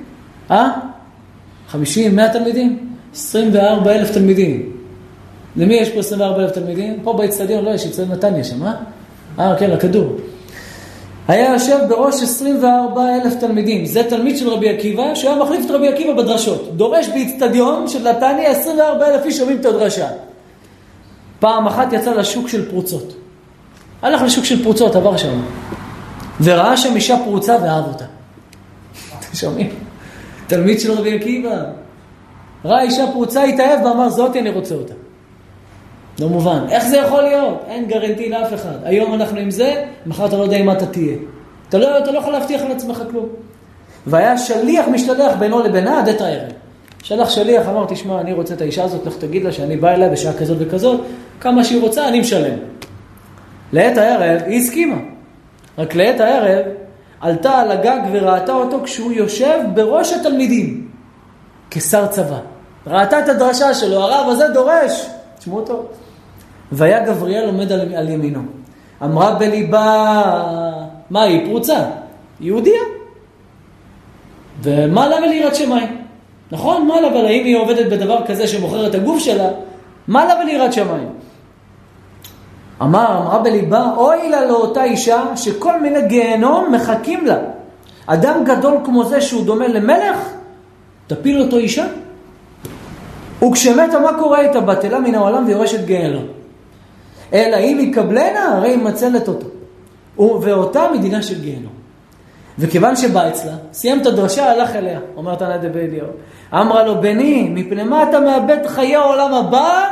[0.51, 0.71] אה?
[1.69, 2.95] 50, 100 תלמידים?
[3.15, 4.73] 24 אלף תלמידים.
[5.57, 7.01] למי יש פה 24 אלף תלמידים?
[7.03, 8.75] פה באצטדיון, לא, יש אצטדיון נתניה שם, אה?
[9.39, 10.17] אה, כן, לכדור.
[11.29, 13.87] היה יושב בראש 24 אלף תלמידים.
[13.87, 16.77] זה תלמיד של רבי עקיבא, שהוא היה מחליף את רבי עקיבא בדרשות.
[16.77, 20.09] דורש באיצטדיון של נתניה 24 אלף איש שומעים את הדרשה.
[21.39, 23.15] פעם אחת יצא לשוק של פרוצות.
[24.03, 25.41] הלך לשוק של פרוצות, עבר שם.
[26.41, 28.05] וראה שם אישה פרוצה ואהב אותה.
[29.19, 29.84] אתם שומעים?
[30.47, 31.65] תלמיד של רבי עקיבא.
[32.65, 34.95] ראה אישה פרוצה, התאהב ואמר, זאתי אני רוצה אותה.
[36.21, 36.65] לא מובן.
[36.71, 37.63] איך זה יכול להיות?
[37.69, 38.77] אין גרנטי לאף אחד.
[38.85, 41.17] היום אנחנו עם זה, מחר אתה לא יודע עם מה אתה תהיה.
[41.69, 43.29] אתה לא, אתה לא יכול להבטיח לעצמך כלום.
[44.07, 46.53] והיה שליח משתלח בינו לבינה עד את הערב.
[47.03, 50.09] שלח שליח, אמר, תשמע, אני רוצה את האישה הזאת, לך תגיד לה שאני בא אליה
[50.09, 51.01] בשעה כזאת וכזאת,
[51.41, 52.59] כמה שהיא רוצה, אני משלם.
[53.73, 54.97] לעת הערב, היא הסכימה.
[55.79, 56.65] רק לעת הערב,
[57.25, 60.89] עלתה על הגג וראתה אותו כשהוא יושב בראש התלמידים,
[61.71, 62.39] כשר צבא.
[62.87, 65.07] ראתה את הדרשה שלו, הרב הזה דורש.
[65.39, 65.87] תשמעו טוב.
[66.73, 68.41] והיה גבריאל עומד על, על ימינו.
[69.03, 70.23] אמרה בליבה,
[71.11, 71.85] מה היא פרוצה?
[72.41, 72.83] יהודיה.
[74.63, 75.97] ומה לה וליראת שמיים?
[76.53, 76.87] נכון?
[76.87, 79.49] מה לה אבל האם היא עובדת בדבר כזה שמוכר את הגוף שלה?
[80.09, 81.09] מה לה וליראת שמיים?
[82.85, 87.37] אמר, אמרה בליבה, אוי לה לאותה אישה שכל מיני גיהנום מחכים לה.
[88.07, 90.19] אדם גדול כמו זה שהוא דומה למלך,
[91.07, 91.87] תפיל אותו אישה.
[93.49, 94.61] וכשמתה, מה קורה איתה?
[94.61, 96.25] בטלה מן העולם ויורשת גיהנום.
[97.33, 99.47] אלא אם יקבלנה, הרי היא מצלת אותו.
[100.19, 101.73] ואותה מדינה של גיהנום.
[102.59, 106.07] וכיוון שבא אצלה, סיים את הדרשה, הלך אליה, אומר תנא דבי אליהו.
[106.53, 109.85] אמרה לו, בני, מפני מה אתה מאבד חיי העולם הבא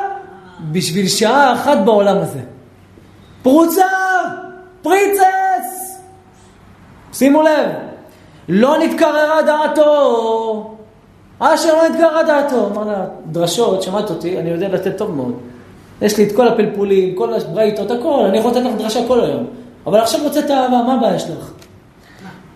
[0.72, 2.40] בשביל שעה אחת בעולם הזה?
[3.42, 3.86] פרוצה!
[4.82, 6.00] פריצס!
[7.12, 7.68] שימו לב,
[8.48, 10.76] לא נתקררה דעתו,
[11.38, 12.66] אשר לא נתקררה דעתו.
[12.66, 15.34] אמר לה, דרשות, שמעת אותי, אני יודע לתת טוב מאוד.
[16.02, 19.46] יש לי את כל הפלפולים, כל הברייתות, הכל, אני יכול לתת לך דרשה כל היום.
[19.86, 21.50] אבל עכשיו רוצה את האהבה, מה הבעיה שלך?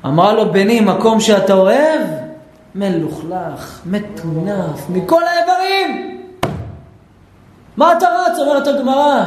[0.05, 2.01] אמרה לו, בני, מקום שאתה אוהב,
[2.75, 6.21] מלוכלך, מטונף, מכל האיברים.
[7.77, 8.39] מה אתה רץ?
[8.39, 9.25] אומרת הגמרא,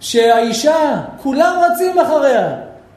[0.00, 2.48] שהאישה, כולם רצים אחריה,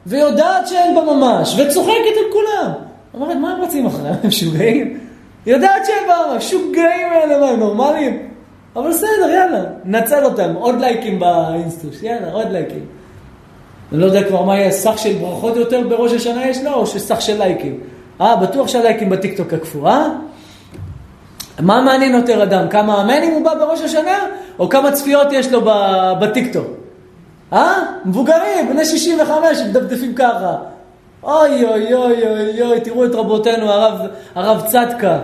[0.06, 2.72] ויודעת שאין בה ממש, וצוחקת על כולם.
[3.14, 4.12] אומרת, מה הם רצים אחריה?
[4.22, 4.98] הם משוגעים?
[5.46, 8.28] יודעת שאין בה ממש, שוגעים האלה, מה הם נורמליים?
[8.76, 12.86] אבל בסדר, יאללה, נצל אותם, עוד לייקים באינסטוש, יאללה, עוד לייקים.
[13.92, 16.86] אני לא יודע כבר מה יהיה, סך של ברכות יותר בראש השנה יש לו, או
[16.86, 17.80] שסך של לייקים?
[18.20, 20.08] אה, בטוח שהלייקים בטיקטוק עקפו, אה?
[21.60, 22.68] מה מעניין יותר אדם?
[22.68, 24.18] כמה אמנים הוא בא בראש השנה?
[24.58, 25.60] או כמה צפיות יש לו
[26.20, 26.81] בטיקטוק?
[27.52, 27.82] אה?
[28.04, 30.56] מבוגרים, בני 65, מדפדפים ככה.
[31.22, 33.98] אוי אוי אוי אוי אוי, תראו את רבותינו, הרב,
[34.34, 35.18] הרב צדקה.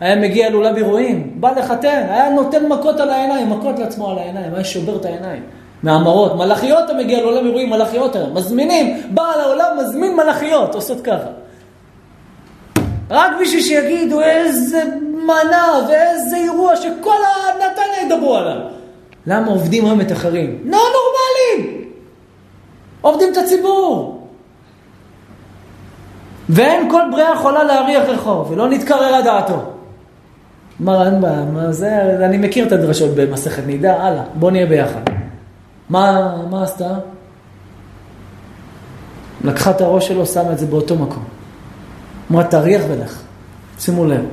[0.00, 4.54] היה מגיע לאולם אירועים, בא לחתן, היה נותן מכות על העיניים, מכות לעצמו על העיניים,
[4.54, 5.42] היה שובר את העיניים.
[5.82, 11.30] מהמרות, מלאכיות אתה מגיע לעולם אירועים, מלאכיות היום, מזמינים, בעל העולם מזמין מלאכיות, עושות ככה.
[13.10, 14.82] רק בשביל שיגידו איזה
[15.26, 18.56] מנה ואיזה אירוע שכל הנתניה ידברו עליו.
[19.26, 20.58] למה עובדים היום את אחרים?
[20.64, 21.71] לא נורמלים!
[23.02, 24.18] עובדים את הציבור.
[26.48, 29.62] ואין כל בריאה יכולה להריח רחוב, ולא נתקרר דעתו.
[30.82, 35.00] אמר, אין בעיה, מה זה, אני מכיר את הדרשות במסכת נידה, הלאה, בוא נהיה ביחד.
[35.88, 36.94] מה, מה עשתה?
[39.44, 41.24] לקחה את הראש שלו, שמה את זה באותו מקום.
[42.30, 43.22] אמרה, תריח ולך.
[43.78, 44.24] שימו לב.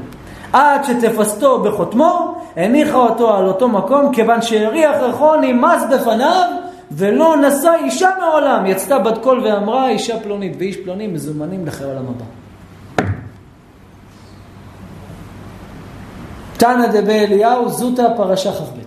[0.54, 6.50] עד שתפסתו בחותמו, הניחה אותו על אותו מקום, כיוון שהריח ריחו נמאס בפניו,
[6.92, 8.66] ולא נשא אישה מעולם.
[8.66, 12.26] יצתה בת קול ואמרה, אישה פלונית ואיש פלוני מזומנים לחיי עולם הבא.
[16.58, 18.80] תנא דבאליהו זוטא פרשה כ"ב.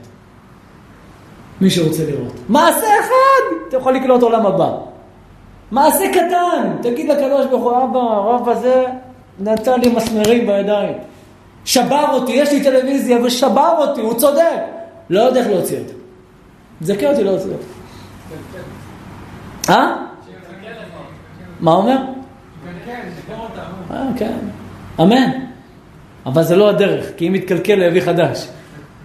[1.61, 2.32] מי שרוצה לראות.
[2.48, 4.70] מעשה אחד, אתה יכול לקלוט עולם הבא.
[5.70, 8.84] מעשה קטן, תגיד לקדוש ברוך הוא, אבא, הרב הזה
[9.40, 10.94] נתן לי מסמרים בידיים.
[11.64, 14.61] שבר אותי, יש לי טלוויזיה ושבר אותי, הוא צודק.
[15.11, 15.92] לא יודע איך להוציא אותה.
[16.80, 17.64] זכה אותי להוציא אותה.
[19.68, 19.97] אה?
[21.61, 21.97] מה אומר?
[23.91, 24.39] אה, כן.
[25.01, 25.30] אמן.
[26.26, 28.49] אבל זה לא הדרך, כי אם יתקלקל הוא יביא חדש.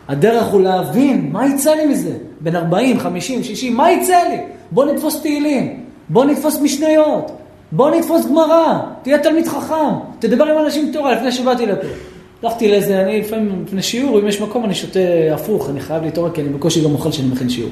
[0.08, 2.14] הדרך הוא להבין, מה יצא לי מזה?
[2.40, 4.38] בין 40, 50, 60, מה יצא לי?
[4.72, 7.32] בוא נתפוס תהילים, בוא נתפוס משניות,
[7.72, 11.88] בוא נתפוס גמרא, תהיה תלמיד חכם, תדבר עם אנשים תורה לפני שבאתי לפה.
[12.44, 15.00] הלכתי לאיזה, אני לפעמים לפני שיעור, אם יש מקום אני שותה
[15.34, 17.72] הפוך, אני חייב להתעורר כי אני בקושי גם אוכל כשאני מכין שיעור.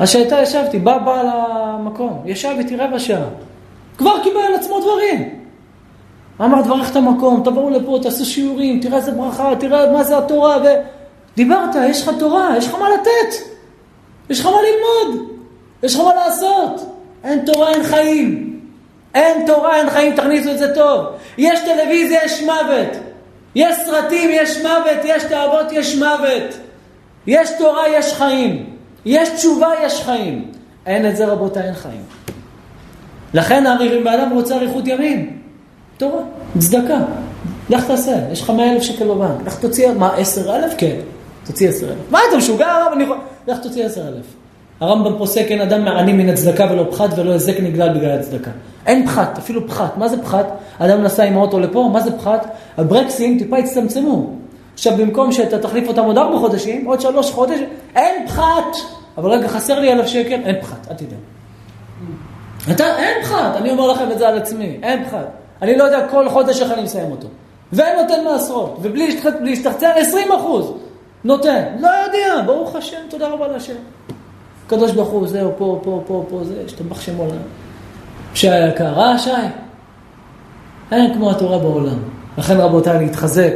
[0.00, 3.28] אז כשהייתה ישבתי, בא בעל המקום, ישב איתי רבע שעה,
[3.98, 5.46] כבר קיבל על עצמו דברים.
[6.40, 10.56] אמר, תברך את המקום, תבואו לפה, תעשו שיעורים, תראה איזה ברכה, תראה מה זה התורה,
[10.62, 13.36] ודיברת, יש לך תורה, יש לך מה לתת,
[14.30, 15.28] יש לך מה ללמוד,
[15.82, 16.92] יש לך מה לעשות.
[17.24, 18.60] אין תורה, אין חיים.
[19.14, 21.06] אין תורה, אין חיים, תכניסו את זה טוב.
[21.38, 22.96] יש טלוויזיה, יש מוות.
[23.54, 26.58] יש סרטים, יש מוות, יש תאוות, יש מוות.
[27.26, 28.75] יש תורה, יש חיים.
[29.06, 30.44] יש תשובה, יש חיים.
[30.86, 32.02] אין את זה, רבותיי, אין חיים.
[33.34, 35.38] לכן אם באדם רוצה אריכות ימים,
[35.96, 36.22] תורה,
[36.58, 36.98] צדקה.
[37.70, 40.74] לך תעשה, יש לך מאה אלף שקל בבנק, לך תוציא, מה, עשר אלף?
[40.78, 40.96] כן,
[41.46, 42.10] תוציא עשר אלף.
[42.10, 42.92] מה, אתה משוגע הרב?
[42.92, 43.16] אני יכול...
[43.48, 44.26] לך תוציא עשר אלף.
[44.80, 48.50] הרמב"ם פוסק אין אדם מעני מן הצדקה ולא פחת ולא היזק נגדל בגלל הצדקה.
[48.86, 49.96] אין פחת, אפילו פחת.
[49.96, 50.46] מה זה פחת?
[50.78, 52.46] אדם נסע עם האוטו לפה, מה זה פחת?
[52.76, 54.30] הברקסים טיפה הצטמצמו.
[54.76, 57.60] עכשיו במקום שאתה תחליף אותם עוד ארבע חודשים, עוד שלוש חודש,
[57.94, 58.76] אין פחת.
[59.18, 61.16] אבל רגע, חסר לי אלף שקל, אין פחת, אל תדע.
[62.70, 65.26] אתה, אין פחת, אני אומר לכם את זה על עצמי, אין פחת.
[65.62, 67.28] אני לא יודע כל חודש איך אני מסיים אותו.
[67.72, 70.72] ואין נותן מעשרות, ובלי להשתחצן 20 אחוז.
[71.24, 71.62] נותן.
[71.80, 73.74] לא יודע, ברוך השם, תודה רבה להשם.
[74.66, 77.42] הקדוש ברוך הוא, זהו, פה, פה, פה, פה, זה, השתבח שמו לעולם.
[78.34, 79.30] שי היקר, אה, שי?
[80.92, 81.98] אין כמו התורה בעולם.
[82.38, 83.54] לכן רבותיי, להתחזק,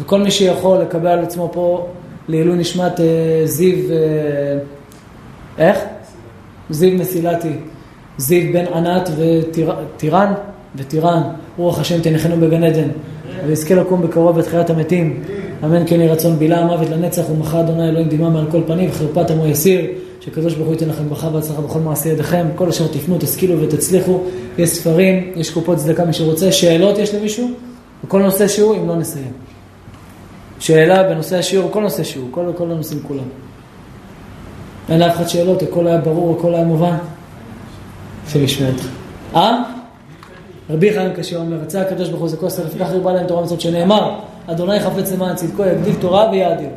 [0.00, 1.86] וכל מי שיכול לקבל על עצמו פה
[2.28, 3.06] לעילוי נשמת אה,
[3.44, 4.58] זיו, אה,
[5.58, 5.78] איך?
[6.70, 7.52] זיו מסילתי,
[8.18, 10.32] זיו בן ענת וטירן,
[10.76, 11.22] וטירן,
[11.56, 12.88] רוח השם תנחנו בגן עדן,
[13.46, 15.22] ויזכה לקום בקרוב בתחיית המתים.
[15.64, 19.30] אמן כן יהי רצון בילה המוות לנצח ומחה אדוני אלוהים דמעה מעל כל פנים וחרפת
[19.30, 19.80] עמו יסיר.
[20.20, 24.20] שקדוש ברוך הוא ייתן לכם ברכה והצלחה בכל מעשי ידיכם, כל אשר תפנו, תשכילו ותצליחו,
[24.58, 27.50] יש ספרים, יש קופות צדקה, מי שרוצה, שאלות יש למישהו?
[28.04, 29.32] בכל נושא שהוא, אם לא נסיים.
[30.60, 33.24] שאלה בנושא השיעור, כל נושא שהוא, כל, כל הנושאים כולם.
[34.88, 36.96] אין לאף אחד שאלות, הכל היה ברור, הכל היה מובן.
[38.26, 38.86] השם ישמע אותך.
[39.34, 39.62] אה?
[40.70, 43.40] רבי חיים קשה אומר, רצה הקדוש ברוך הוא זה כוס אלף, כך ירבה להם תורה
[43.40, 46.68] ומצוות, שנאמר, אדוני חפץ למען צדקו, יגדיל תורה ויאדיר.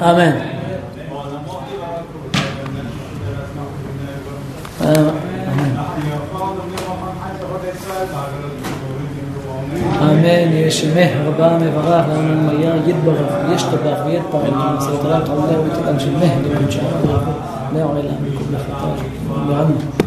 [0.00, 0.36] אמן.
[4.80, 5.24] אמן,
[10.69, 16.83] ישמח רבה מברך, לנו היה יתברך, ישתבח ויתפרק, ונשאת עליו תעולה ותקן שמח, לממשלה,
[17.75, 19.03] לעולם, כל לחטא,
[19.49, 20.02] לענו.